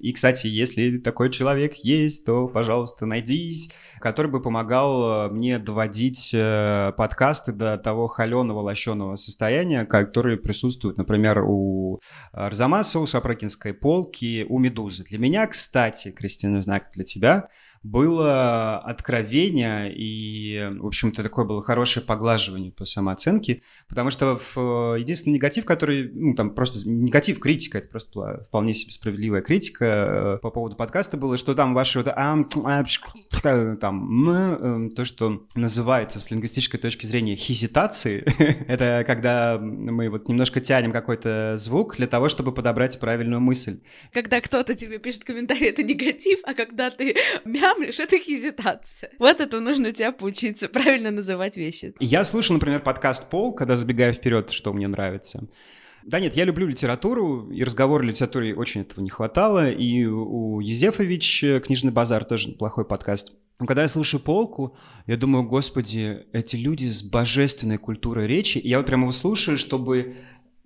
И, 0.00 0.12
кстати, 0.12 0.46
если 0.48 0.98
такой 0.98 1.30
человек 1.30 1.74
есть, 1.76 2.26
то, 2.26 2.46
пожалуйста, 2.46 3.06
найдись, 3.06 3.70
который 3.98 4.30
бы 4.30 4.42
помогал 4.42 5.28
э, 5.28 5.30
мне 5.30 5.58
доводить 5.58 6.32
э, 6.34 6.92
подкасты 6.96 7.52
до 7.52 7.78
того 7.78 8.06
холеного, 8.06 8.60
лощеного 8.60 9.16
состояния, 9.16 9.86
которые 9.86 10.36
присутствуют, 10.36 10.98
например, 10.98 11.42
у 11.46 12.00
Арзамаса, 12.32 13.00
у 13.00 13.06
Сапрыкинской 13.06 13.72
полки, 13.72 14.44
у 14.48 14.58
Медузы. 14.58 15.04
Для 15.04 15.18
меня, 15.18 15.46
кстати, 15.46 15.85
кстати, 15.90 16.12
Кристина, 16.12 16.62
знаю, 16.62 16.82
как 16.82 16.92
для 16.92 17.04
тебя, 17.04 17.48
было 17.82 18.78
откровение 18.78 19.92
и, 19.94 20.70
в 20.78 20.86
общем-то, 20.86 21.22
такое 21.22 21.44
было 21.44 21.62
хорошее 21.62 22.04
поглаживание 22.04 22.72
по 22.72 22.84
самооценке, 22.84 23.62
потому 23.88 24.10
что 24.10 24.40
в, 24.54 24.96
единственный 24.98 25.34
негатив, 25.34 25.64
который, 25.64 26.10
ну, 26.12 26.34
там 26.34 26.54
просто 26.54 26.88
негатив, 26.88 27.38
критика, 27.38 27.78
это 27.78 27.88
просто 27.88 28.10
была 28.14 28.38
вполне 28.48 28.74
себе 28.74 28.92
справедливая 28.92 29.42
критика 29.42 29.84
э, 29.84 30.38
по 30.42 30.50
поводу 30.50 30.76
подкаста 30.76 31.16
было, 31.16 31.36
что 31.36 31.54
там 31.54 31.74
ваши 31.74 31.98
вот 31.98 32.08
а, 32.08 32.36
там 33.80 34.28
эм, 34.30 34.90
то, 34.90 35.04
что 35.04 35.46
называется 35.54 36.20
с 36.20 36.30
лингвистической 36.30 36.80
точки 36.80 37.06
зрения 37.06 37.36
хизитации, 37.36 38.24
это 38.68 39.04
когда 39.06 39.58
мы 39.58 40.08
вот 40.10 40.28
немножко 40.28 40.60
тянем 40.60 40.92
какой-то 40.92 41.54
звук 41.56 41.96
для 41.96 42.06
того, 42.06 42.28
чтобы 42.28 42.52
подобрать 42.52 42.98
правильную 42.98 43.40
мысль. 43.40 43.80
Когда 44.12 44.40
кто-то 44.40 44.74
тебе 44.74 44.98
пишет 44.98 45.24
комментарий, 45.24 45.68
это 45.68 45.82
негатив, 45.82 46.40
а 46.44 46.54
когда 46.54 46.90
ты 46.90 47.16
мям 47.76 47.80
мямлишь, 47.80 48.00
это 48.00 48.18
хезитация. 48.18 49.10
Вот 49.18 49.40
это 49.40 49.60
нужно 49.60 49.88
у 49.88 49.92
тебя 49.92 50.12
поучиться 50.12 50.68
правильно 50.68 51.10
называть 51.10 51.56
вещи. 51.56 51.94
Я 52.00 52.24
слушал, 52.24 52.54
например, 52.54 52.80
подкаст 52.80 53.30
«Пол», 53.30 53.54
когда 53.54 53.76
забегаю 53.76 54.12
вперед, 54.12 54.50
что 54.50 54.72
мне 54.72 54.88
нравится. 54.88 55.46
Да 56.04 56.20
нет, 56.20 56.36
я 56.36 56.44
люблю 56.44 56.68
литературу, 56.68 57.50
и 57.50 57.64
разговор 57.64 58.02
о 58.02 58.04
литературе 58.04 58.54
очень 58.54 58.82
этого 58.82 59.02
не 59.02 59.10
хватало, 59.10 59.70
и 59.70 60.04
у 60.04 60.60
Езефович 60.60 61.44
«Книжный 61.64 61.92
базар» 61.92 62.24
тоже 62.24 62.52
плохой 62.52 62.84
подкаст. 62.84 63.36
Но 63.58 63.66
когда 63.66 63.82
я 63.82 63.88
слушаю 63.88 64.20
полку, 64.20 64.76
я 65.06 65.16
думаю, 65.16 65.48
господи, 65.48 66.26
эти 66.32 66.56
люди 66.56 66.86
с 66.86 67.02
божественной 67.02 67.78
культурой 67.78 68.26
речи, 68.26 68.58
и 68.58 68.68
я 68.68 68.76
вот 68.76 68.86
прямо 68.86 69.04
его 69.04 69.12
слушаю, 69.12 69.56
чтобы 69.58 70.16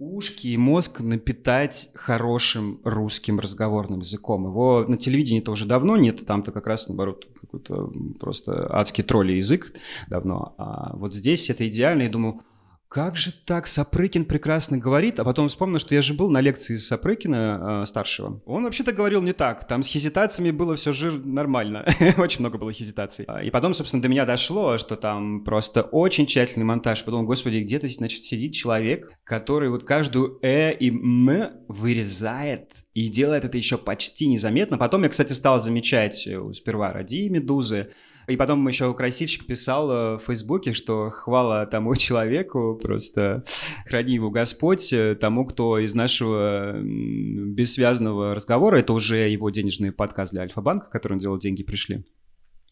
ушки 0.01 0.49
и 0.49 0.57
мозг 0.57 1.01
напитать 1.01 1.91
хорошим 1.95 2.81
русским 2.85 3.39
разговорным 3.39 4.01
языком. 4.01 4.47
Его 4.47 4.85
на 4.89 4.97
телевидении-то 4.97 5.53
уже 5.53 5.67
давно 5.67 5.97
нет, 5.97 6.27
там-то 6.27 6.53
как 6.53 6.67
раз, 6.67 6.89
наоборот, 6.89 7.29
какой-то 7.39 7.93
просто 8.19 8.67
адский 8.75 9.05
тролли 9.05 9.35
язык 9.35 9.73
давно. 10.09 10.55
А 10.57 10.97
вот 10.97 11.15
здесь 11.15 11.51
это 11.51 11.69
идеально, 11.69 12.03
я 12.03 12.09
думаю, 12.09 12.41
как 12.91 13.17
же 13.17 13.31
так? 13.31 13.69
Сапрыкин 13.69 14.25
прекрасно 14.25 14.77
говорит, 14.77 15.21
а 15.21 15.25
потом 15.25 15.49
вспомнил, 15.49 15.79
что 15.79 15.95
я 15.95 16.03
же 16.03 16.13
был 16.13 16.29
на 16.29 16.41
лекции 16.41 16.75
Сапрыкина 16.75 17.83
э, 17.83 17.87
старшего. 17.87 18.43
Он 18.47 18.65
вообще-то 18.65 18.91
говорил 18.91 19.23
не 19.23 19.33
так. 19.33 19.65
Там 19.69 19.85
с 19.85 19.87
хезитациями 19.87 20.51
было 20.51 20.75
все 20.75 20.93
жир 20.93 21.25
нормально. 21.25 21.87
очень 22.19 22.41
много 22.41 22.59
было 22.59 22.73
хезитаций. 22.73 23.27
А, 23.29 23.45
и 23.45 23.51
потом, 23.51 23.75
собственно, 23.75 24.03
до 24.03 24.09
меня 24.09 24.27
дошло, 24.27 24.77
что 24.77 24.97
там 24.97 25.45
просто 25.45 25.83
очень 25.83 26.27
тщательный 26.27 26.67
монтаж. 26.67 27.05
Потом, 27.05 27.27
господи, 27.27 27.59
где-то, 27.59 27.87
значит, 27.87 28.25
сидит 28.25 28.55
человек, 28.55 29.13
который 29.23 29.71
вот 29.71 29.85
каждую 29.85 30.41
«э» 30.43 30.75
и 30.75 30.91
«м» 30.91 31.31
вырезает 31.69 32.73
и 32.93 33.07
делает 33.07 33.45
это 33.45 33.57
еще 33.57 33.79
почти 33.79 34.27
незаметно. 34.27 34.79
Потом 34.79 35.05
я, 35.05 35.11
кстати, 35.11 35.33
стал 35.33 35.61
замечать 35.61 36.27
э, 36.27 36.41
сперва 36.55 36.93
ради 36.93 37.29
«Медузы», 37.29 37.93
и 38.31 38.37
потом 38.37 38.67
еще 38.69 38.95
красильщик 38.95 39.45
писал 39.45 39.91
э, 39.91 40.17
в 40.17 40.23
Фейсбуке, 40.27 40.73
что 40.73 41.11
хвала 41.11 41.67
тому 41.67 41.97
человеку, 41.97 42.79
просто 42.81 43.45
храни 43.87 44.15
его 44.15 44.31
Господь, 44.31 44.93
э, 44.93 45.17
тому, 45.17 45.45
кто 45.45 45.79
из 45.79 45.95
нашего 45.95 46.75
бессвязного 46.81 48.35
разговора, 48.35 48.77
это 48.77 48.93
уже 48.93 49.29
его 49.29 49.51
денежный 49.51 49.91
подкаст 49.91 50.33
для 50.33 50.43
Альфа-банка, 50.43 50.89
который 50.91 51.15
он 51.15 51.19
делал 51.19 51.39
«Деньги 51.39 51.65
пришли», 51.65 52.05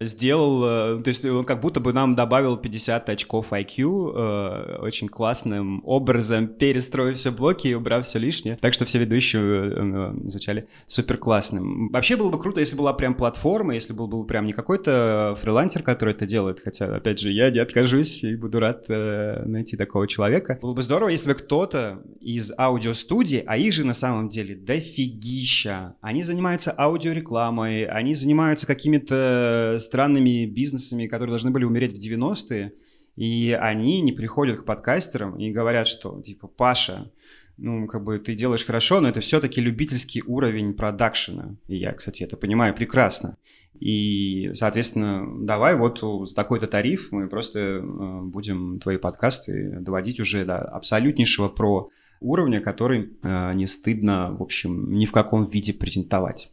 сделал, 0.01 0.99
э, 0.99 1.03
то 1.03 1.09
есть 1.09 1.25
он 1.25 1.45
как 1.45 1.61
будто 1.61 1.81
бы 1.81 1.93
нам 1.93 2.15
добавил 2.15 2.57
50 2.57 3.09
очков 3.09 3.53
IQ, 3.53 4.13
э, 4.15 4.79
очень 4.81 5.09
классным 5.09 5.83
образом 5.85 6.47
перестроив 6.47 7.17
все 7.17 7.33
блоки 7.33 7.69
и 7.69 7.75
убрав 7.75 8.07
все 8.07 8.19
лишнее, 8.21 8.57
так 8.61 8.75
что 8.75 8.85
все 8.85 9.01
ведущие 9.01 9.43
э, 9.43 10.15
звучали 10.27 10.69
супер 10.87 11.19
классным. 11.19 11.89
Вообще 11.89 12.17
было 12.17 12.31
бы 12.31 12.39
круто, 12.39 12.61
если 12.61 12.77
была 12.77 12.93
прям 12.93 13.15
платформа, 13.15 13.75
если 13.75 13.93
был 13.93 14.07
бы 14.07 14.25
прям 14.25 14.47
не 14.47 14.53
какой-то 14.53 15.37
фрилансер, 15.43 15.83
который 15.83 16.15
это 16.15 16.27
делает, 16.27 16.61
хотя, 16.61 16.95
опять 16.95 17.19
же, 17.19 17.33
я 17.33 17.51
не 17.51 17.59
откажусь 17.59 18.23
и 18.23 18.37
буду 18.37 18.61
рад 18.61 18.89
найти 18.89 19.77
такого 19.77 20.07
человека. 20.07 20.59
Было 20.63 20.75
бы 20.75 20.83
здорово, 20.83 21.09
если 21.09 21.33
бы 21.33 21.35
кто-то 21.35 22.03
из 22.21 22.53
аудиостудии, 22.57 23.43
а 23.47 23.57
их 23.57 23.73
же 23.73 23.85
на 23.85 23.95
самом 23.95 24.29
деле 24.29 24.55
дофигища, 24.55 25.97
они 26.01 26.23
занимаются 26.23 26.71
аудиорекламой, 26.71 27.85
они 27.85 28.15
занимаются 28.15 28.67
какими-то 28.67 29.77
странными 29.88 30.46
бизнесами, 30.46 31.07
которые 31.07 31.31
должны 31.31 31.51
были 31.51 31.64
умереть 31.64 31.92
в 31.92 32.01
90-е, 32.01 32.72
и 33.16 33.57
они 33.61 34.01
не 34.01 34.12
приходят 34.12 34.61
к 34.61 34.64
подкастерам 34.64 35.38
и 35.38 35.51
говорят, 35.51 35.88
что, 35.88 36.22
типа, 36.22 36.46
Паша, 36.46 37.11
ну, 37.57 37.88
как 37.88 38.05
бы 38.05 38.18
ты 38.18 38.35
делаешь 38.35 38.64
хорошо, 38.64 39.01
но 39.01 39.09
это 39.09 39.20
все-таки 39.20 39.61
любительский 39.61 40.22
уровень 40.22 40.74
продакшена. 40.74 41.57
И 41.66 41.77
я, 41.77 41.92
кстати, 41.92 42.22
это 42.22 42.37
понимаю 42.37 42.74
прекрасно. 42.74 43.37
И, 43.81 44.51
соответственно, 44.55 45.27
давай 45.44 45.74
вот 45.77 46.01
за 46.29 46.35
такой-то 46.35 46.66
тариф 46.66 47.09
мы 47.11 47.29
просто 47.29 47.59
э, 47.59 47.81
будем 48.22 48.79
твои 48.79 48.96
подкасты 48.96 49.79
доводить 49.81 50.20
уже 50.20 50.44
до 50.44 50.59
абсолютнейшего 50.59 51.48
про 51.48 51.90
уровня, 52.20 52.61
который 52.61 53.11
э, 53.22 53.53
не 53.55 53.66
стыдно, 53.66 54.37
в 54.38 54.42
общем, 54.42 54.92
ни 54.92 55.07
в 55.07 55.12
каком 55.12 55.46
виде 55.46 55.72
презентовать. 55.72 56.53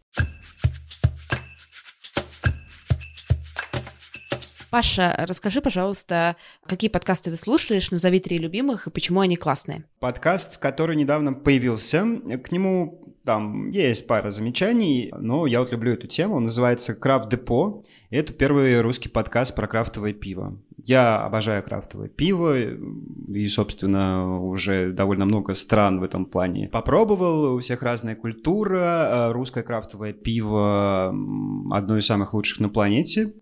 Паша, 4.75 5.15
расскажи, 5.19 5.61
пожалуйста, 5.61 6.35
какие 6.65 6.89
подкасты 6.89 7.31
ты 7.31 7.37
слушаешь, 7.37 7.91
назови 7.91 8.19
три 8.19 8.37
любимых 8.37 8.87
и 8.87 8.91
почему 8.91 9.21
они 9.21 9.37
классные. 9.37 9.85
Подкаст, 10.01 10.57
который 10.57 10.97
недавно 10.97 11.31
появился, 11.31 12.03
к 12.43 12.51
нему 12.51 13.15
там 13.23 13.69
есть 13.69 14.05
пара 14.05 14.31
замечаний, 14.31 15.13
но 15.17 15.47
я 15.47 15.61
вот 15.61 15.71
люблю 15.71 15.93
эту 15.93 16.07
тему. 16.07 16.35
Он 16.35 16.43
называется 16.43 16.93
«Крафт 16.93 17.29
Депо». 17.29 17.85
Это 18.09 18.33
первый 18.33 18.81
русский 18.81 19.07
подкаст 19.07 19.55
про 19.55 19.65
крафтовое 19.67 20.11
пиво. 20.11 20.59
Я 20.83 21.23
обожаю 21.23 21.63
крафтовое 21.63 22.09
пиво, 22.09 22.59
и, 22.59 23.47
собственно, 23.47 24.41
уже 24.41 24.91
довольно 24.91 25.23
много 25.23 25.53
стран 25.53 26.01
в 26.01 26.03
этом 26.03 26.25
плане 26.25 26.67
попробовал. 26.67 27.55
У 27.55 27.59
всех 27.61 27.81
разная 27.81 28.15
культура. 28.15 29.29
Русское 29.31 29.63
крафтовое 29.63 30.11
пиво 30.11 31.15
одно 31.71 31.97
из 31.97 32.05
самых 32.05 32.33
лучших 32.33 32.59
на 32.59 32.67
планете 32.67 33.33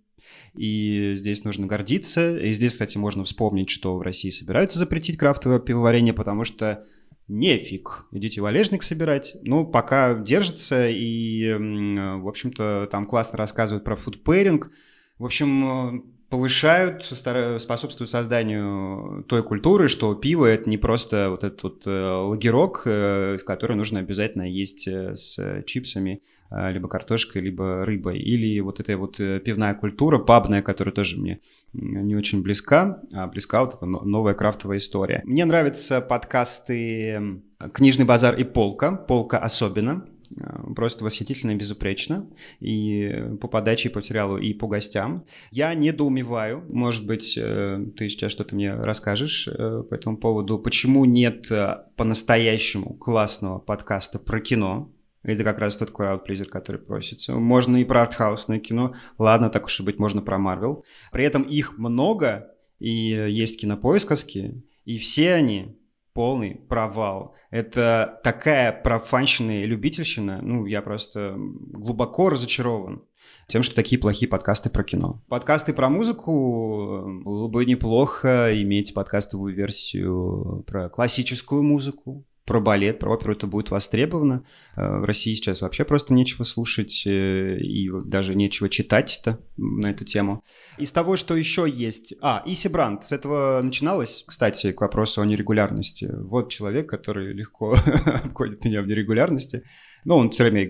и 0.56 1.14
здесь 1.16 1.44
нужно 1.44 1.68
гордиться. 1.68 2.38
И 2.38 2.54
здесь, 2.54 2.74
кстати, 2.74 2.98
можно 2.98 3.24
вспомнить, 3.24 3.70
что 3.70 3.98
в 3.98 4.02
России 4.02 4.30
собираются 4.30 4.80
запретить 4.80 5.18
крафтовое 5.18 5.60
пивоварение, 5.60 6.14
потому 6.14 6.46
что 6.46 6.86
нефиг, 7.28 8.06
идите 8.12 8.42
валежник 8.42 8.84
собирать. 8.84 9.36
Ну, 9.44 9.66
пока 9.66 10.14
держится, 10.14 10.90
и, 10.90 11.54
в 11.54 12.28
общем-то, 12.28 12.88
там 12.92 13.06
классно 13.06 13.38
рассказывают 13.38 13.84
про 13.84 13.96
фудпэринг. 13.96 14.72
В 15.20 15.26
общем, 15.26 16.14
повышают, 16.34 17.06
способствуют 17.06 18.10
созданию 18.10 19.24
той 19.28 19.44
культуры, 19.44 19.88
что 19.88 20.16
пиво 20.16 20.48
это 20.48 20.68
не 20.68 20.80
просто 20.80 21.30
вот 21.30 21.44
этот 21.44 21.62
вот 21.62 21.84
э, 21.86 21.90
лагерок, 21.92 22.82
э, 22.86 23.38
который 23.46 23.76
нужно 23.76 24.00
обязательно 24.00 24.42
есть 24.42 24.88
э, 24.88 25.14
с 25.14 25.64
чипсами, 25.68 26.24
либо 26.72 26.88
картошкой, 26.88 27.42
либо 27.42 27.86
рыбой. 27.86 28.20
Или 28.20 28.60
вот 28.60 28.80
эта 28.80 28.98
вот 28.98 29.18
пивная 29.18 29.74
культура, 29.74 30.20
пабная, 30.20 30.62
которая 30.62 30.94
тоже 30.94 31.18
мне 31.18 31.40
не 31.74 32.16
очень 32.16 32.44
близка, 32.44 33.02
а 33.12 33.28
близка 33.28 33.64
вот 33.64 33.76
эта 33.76 33.86
новая 33.86 34.34
крафтовая 34.34 34.78
история. 34.78 35.22
Мне 35.26 35.46
нравятся 35.46 36.02
подкасты 36.02 37.42
«Книжный 37.74 38.06
базар» 38.06 38.36
и 38.36 38.44
«Полка», 38.44 38.96
«Полка» 38.96 39.40
особенно. 39.40 40.06
Э, 40.40 40.74
просто 40.76 41.04
восхитительно 41.04 41.52
и 41.52 41.56
безупречно. 41.56 42.28
И 42.60 43.26
по 43.42 43.48
подаче, 43.48 43.90
и 43.90 43.92
по 43.92 44.00
материалу, 44.00 44.38
и 44.38 44.54
по 44.54 44.68
гостям. 44.68 45.26
Я 45.52 45.74
недоумеваю, 45.74 46.64
может 46.70 47.06
быть, 47.06 47.38
э, 47.38 47.86
ты 47.98 48.10
сейчас 48.10 48.32
что-то 48.32 48.56
мне 48.56 48.74
расскажешь 48.74 49.48
э, 49.48 49.84
по 49.90 49.94
этому 49.94 50.18
поводу, 50.18 50.60
почему 50.60 51.06
нет 51.06 51.50
по-настоящему 51.96 52.94
классного 52.96 53.60
подкаста 53.60 54.20
про 54.20 54.40
кино, 54.40 54.92
это 55.24 55.44
как 55.44 55.60
раз 55.60 55.78
тот 55.78 55.92
крауд-плизер, 55.92 56.50
который 56.50 56.82
просится. 56.82 57.34
Можно 57.34 57.78
и 57.78 57.86
про 57.86 58.04
артхаусное 58.04 58.60
кино. 58.60 58.94
Ладно, 59.18 59.50
так 59.50 59.66
уж 59.66 59.80
и 59.80 59.84
быть, 59.84 60.00
можно 60.00 60.22
про 60.22 60.38
Марвел. 60.38 60.86
При 61.12 61.24
этом 61.24 61.44
их 61.44 61.78
много, 61.78 62.52
и 62.80 62.90
есть 62.90 63.60
кинопоисковские, 63.60 64.64
и 64.86 64.98
все 64.98 65.34
они 65.34 65.80
полный 66.14 66.56
провал. 66.56 67.36
Это 67.50 68.20
такая 68.24 68.72
профанщина 68.72 69.64
и 69.64 69.66
любительщина. 69.66 70.40
Ну, 70.42 70.66
я 70.66 70.82
просто 70.82 71.36
глубоко 71.38 72.30
разочарован 72.30 73.04
тем, 73.48 73.64
что 73.64 73.76
такие 73.76 74.00
плохие 74.00 74.30
подкасты 74.30 74.70
про 74.70 74.84
кино. 74.84 75.22
Подкасты 75.28 75.74
про 75.74 75.90
музыку 75.90 77.22
было 77.24 77.48
бы 77.48 77.66
неплохо 77.66 78.50
иметь 78.62 78.94
подкастовую 78.94 79.54
версию 79.54 80.64
про 80.68 80.90
классическую 80.90 81.64
музыку, 81.64 82.26
про 82.46 82.60
балет, 82.60 83.00
про 83.00 83.14
оперу 83.14 83.34
это 83.34 83.48
будет 83.48 83.72
востребовано. 83.72 84.46
Э, 84.76 85.00
в 85.00 85.06
России 85.06 85.34
сейчас 85.34 85.62
вообще 85.62 85.86
просто 85.86 86.14
нечего 86.14 86.44
слушать 86.44 87.04
э, 87.06 87.58
и 87.58 87.90
даже 88.06 88.36
нечего 88.36 88.70
читать-то 88.70 89.40
на 89.58 89.92
эту 89.92 90.04
тему. 90.04 90.44
Из 90.78 90.92
того, 90.92 91.16
что 91.16 91.36
еще 91.36 91.70
есть... 91.70 92.14
А, 92.22 92.44
Иси 92.46 92.68
Бранд. 92.68 93.06
С 93.06 93.12
этого 93.12 93.62
начиналось, 93.62 94.24
кстати, 94.28 94.72
к 94.72 94.82
вопросу 94.82 95.22
о 95.22 95.26
нерегулярности. 95.26 96.10
Вот 96.14 96.52
человек, 96.52 96.90
который 96.90 97.34
легко 97.34 97.76
обходит 98.06 98.66
меня 98.66 98.82
в 98.82 98.88
нерегулярности. 98.88 99.64
Ну, 100.04 100.18
он 100.18 100.30
все 100.32 100.44
время, 100.44 100.70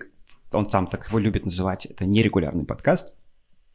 он 0.51 0.69
сам 0.69 0.87
так 0.87 1.07
его 1.07 1.17
любит 1.17 1.45
называть. 1.45 1.87
Это 1.87 2.05
нерегулярный 2.05 2.65
подкаст. 2.65 3.13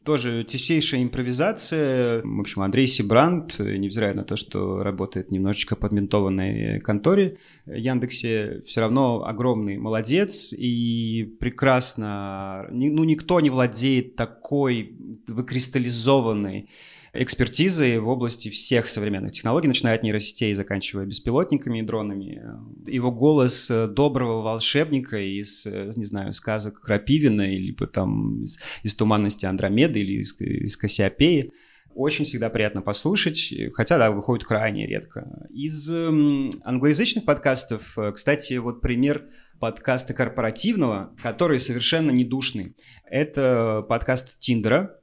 Тоже 0.05 0.45
чистейшая 0.45 1.03
импровизация. 1.03 2.21
В 2.23 2.39
общем, 2.39 2.61
Андрей 2.61 2.87
Сибрант, 2.87 3.59
невзирая 3.59 4.13
на 4.13 4.23
то, 4.23 4.37
что 4.37 4.79
работает 4.79 5.31
немножечко 5.31 5.75
под 5.75 5.91
ментованной 5.91 6.79
конторе 6.79 7.37
Яндексе, 7.65 8.61
все 8.65 8.79
равно 8.81 9.25
огромный 9.25 9.77
молодец 9.77 10.53
и 10.53 11.35
прекрасно... 11.39 12.67
Ну, 12.71 13.03
никто 13.03 13.41
не 13.41 13.49
владеет 13.49 14.15
такой 14.15 14.97
выкристаллизованной 15.27 16.69
экспертизы 17.13 17.99
в 17.99 18.07
области 18.07 18.49
всех 18.49 18.87
современных 18.87 19.31
технологий, 19.31 19.67
начиная 19.67 19.95
от 19.95 20.03
нейросетей, 20.03 20.53
заканчивая 20.53 21.05
беспилотниками 21.05 21.79
и 21.79 21.83
дронами. 21.83 22.41
Его 22.87 23.11
голос 23.11 23.69
э, 23.71 23.87
доброго 23.87 24.41
волшебника 24.41 25.17
из, 25.17 25.65
э, 25.65 25.91
не 25.95 26.05
знаю, 26.05 26.33
сказок 26.33 26.81
Крапивина, 26.81 27.53
или 27.53 27.73
там 27.85 28.43
из, 28.43 28.59
из 28.83 28.95
«Туманности 28.95 29.45
Андромеды» 29.45 29.99
или 29.99 30.21
из, 30.21 30.39
из 30.39 30.77
«Кассиопеи», 30.77 31.51
очень 31.95 32.25
всегда 32.25 32.49
приятно 32.49 32.81
послушать, 32.81 33.53
хотя, 33.73 33.97
да, 33.97 34.11
выходит 34.11 34.45
крайне 34.45 34.87
редко. 34.87 35.47
Из 35.49 35.91
э, 35.91 36.49
англоязычных 36.63 37.25
подкастов, 37.25 37.97
э, 37.97 38.11
кстати, 38.13 38.53
вот 38.53 38.81
пример 38.81 39.25
подкаста 39.59 40.13
корпоративного, 40.13 41.13
который 41.21 41.59
совершенно 41.59 42.11
не 42.11 42.23
душный. 42.23 42.75
Это 43.03 43.85
подкаст 43.87 44.39
Тиндера, 44.39 44.98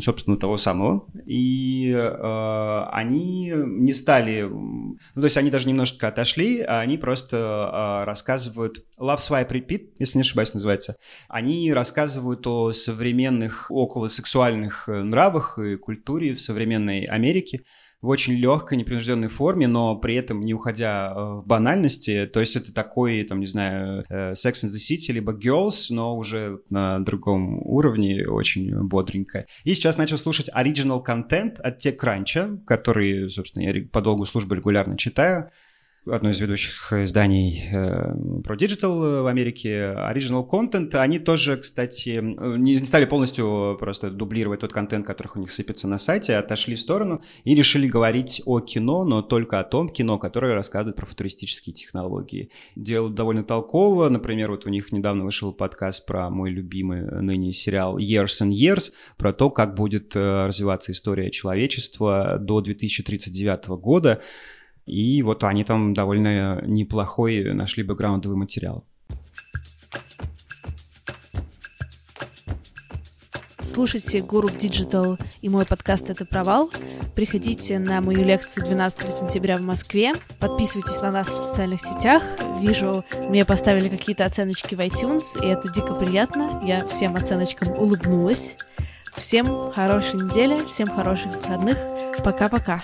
собственно, 0.00 0.36
того 0.36 0.56
самого. 0.58 1.06
И 1.26 1.92
э, 1.94 2.84
они 2.92 3.52
не 3.54 3.92
стали... 3.92 4.42
Ну, 4.42 4.96
то 5.14 5.24
есть 5.24 5.36
они 5.36 5.50
даже 5.50 5.68
немножко 5.68 6.08
отошли, 6.08 6.60
а 6.60 6.80
они 6.80 6.98
просто 6.98 7.36
э, 7.36 8.04
рассказывают... 8.04 8.84
Love 8.98 9.18
Swipe 9.18 9.50
Repeat, 9.50 9.92
если 9.98 10.18
не 10.18 10.22
ошибаюсь, 10.22 10.52
называется. 10.52 10.96
Они 11.28 11.72
рассказывают 11.72 12.46
о 12.46 12.72
современных 12.72 13.70
околосексуальных 13.70 14.88
нравах 14.88 15.58
и 15.58 15.76
культуре 15.76 16.34
в 16.34 16.42
современной 16.42 17.04
Америке 17.04 17.62
в 18.00 18.08
очень 18.08 18.34
легкой, 18.34 18.78
непринужденной 18.78 19.28
форме, 19.28 19.66
но 19.66 19.96
при 19.96 20.14
этом 20.14 20.40
не 20.40 20.54
уходя 20.54 21.12
э, 21.14 21.20
в 21.40 21.46
банальности. 21.46 22.26
То 22.32 22.40
есть 22.40 22.56
это 22.56 22.72
такой, 22.72 23.24
там, 23.24 23.40
не 23.40 23.46
знаю, 23.46 24.04
э, 24.08 24.32
Sex 24.32 24.64
and 24.64 24.68
the 24.68 24.78
City, 24.78 25.12
либо 25.12 25.32
Girls, 25.32 25.86
но 25.90 26.16
уже 26.16 26.60
на 26.70 27.00
другом 27.00 27.60
уровне, 27.62 28.26
очень 28.26 28.74
бодренько. 28.82 29.46
И 29.64 29.74
сейчас 29.74 29.98
начал 29.98 30.16
слушать 30.16 30.48
оригинал 30.52 31.02
контент 31.02 31.60
от 31.60 31.84
TechCrunch, 31.84 32.64
который, 32.64 33.28
собственно, 33.28 33.64
я 33.64 33.84
по 33.92 34.00
долгу 34.00 34.24
службы 34.24 34.56
регулярно 34.56 34.96
читаю 34.96 35.50
одно 36.10 36.30
из 36.30 36.40
ведущих 36.40 36.92
изданий 36.92 37.64
э, 37.72 38.42
про 38.42 38.56
digital 38.56 39.22
в 39.22 39.26
Америке, 39.26 39.94
Original 39.96 40.48
Content, 40.48 40.94
они 40.94 41.18
тоже, 41.18 41.56
кстати, 41.56 42.20
не 42.20 42.76
стали 42.78 43.04
полностью 43.04 43.76
просто 43.78 44.10
дублировать 44.10 44.60
тот 44.60 44.72
контент, 44.72 45.06
который 45.06 45.30
у 45.34 45.38
них 45.38 45.52
сыпется 45.52 45.88
на 45.88 45.98
сайте, 45.98 46.36
отошли 46.36 46.76
в 46.76 46.80
сторону 46.80 47.22
и 47.44 47.54
решили 47.54 47.88
говорить 47.88 48.42
о 48.46 48.60
кино, 48.60 49.04
но 49.04 49.22
только 49.22 49.60
о 49.60 49.64
том 49.64 49.88
кино, 49.88 50.18
которое 50.18 50.54
рассказывает 50.54 50.96
про 50.96 51.06
футуристические 51.06 51.74
технологии. 51.74 52.50
Делают 52.76 53.14
довольно 53.14 53.44
толково, 53.44 54.08
например, 54.08 54.50
вот 54.50 54.66
у 54.66 54.68
них 54.68 54.92
недавно 54.92 55.24
вышел 55.24 55.52
подкаст 55.52 56.06
про 56.06 56.30
мой 56.30 56.50
любимый 56.50 57.02
ныне 57.02 57.52
сериал 57.52 57.98
Years 57.98 58.42
and 58.42 58.52
Years, 58.52 58.92
про 59.16 59.32
то, 59.32 59.50
как 59.50 59.74
будет 59.74 60.14
э, 60.16 60.46
развиваться 60.46 60.92
история 60.92 61.30
человечества 61.30 62.38
до 62.40 62.60
2039 62.60 63.68
года. 63.68 64.20
И 64.90 65.22
вот 65.22 65.44
они 65.44 65.62
там 65.62 65.94
довольно 65.94 66.60
неплохой 66.66 67.54
нашли 67.54 67.84
бэкграундовый 67.84 68.36
материал. 68.36 68.84
Слушайте 73.60 74.20
Гуру 74.20 74.48
Digital 74.48 75.16
и 75.42 75.48
мой 75.48 75.64
подкаст 75.64 76.10
«Это 76.10 76.26
провал». 76.26 76.72
Приходите 77.14 77.78
на 77.78 78.00
мою 78.00 78.24
лекцию 78.24 78.66
12 78.66 79.14
сентября 79.14 79.58
в 79.58 79.60
Москве. 79.60 80.12
Подписывайтесь 80.40 81.00
на 81.00 81.12
нас 81.12 81.28
в 81.28 81.36
социальных 81.36 81.80
сетях. 81.80 82.24
Вижу, 82.60 83.04
мне 83.28 83.44
поставили 83.44 83.88
какие-то 83.88 84.24
оценочки 84.24 84.74
в 84.74 84.80
iTunes, 84.80 85.22
и 85.40 85.46
это 85.46 85.72
дико 85.72 85.94
приятно. 85.94 86.60
Я 86.64 86.84
всем 86.88 87.14
оценочкам 87.14 87.68
улыбнулась. 87.70 88.56
Всем 89.14 89.70
хорошей 89.70 90.16
недели, 90.16 90.56
всем 90.66 90.88
хороших 90.88 91.36
выходных. 91.36 91.78
Пока-пока. 92.24 92.82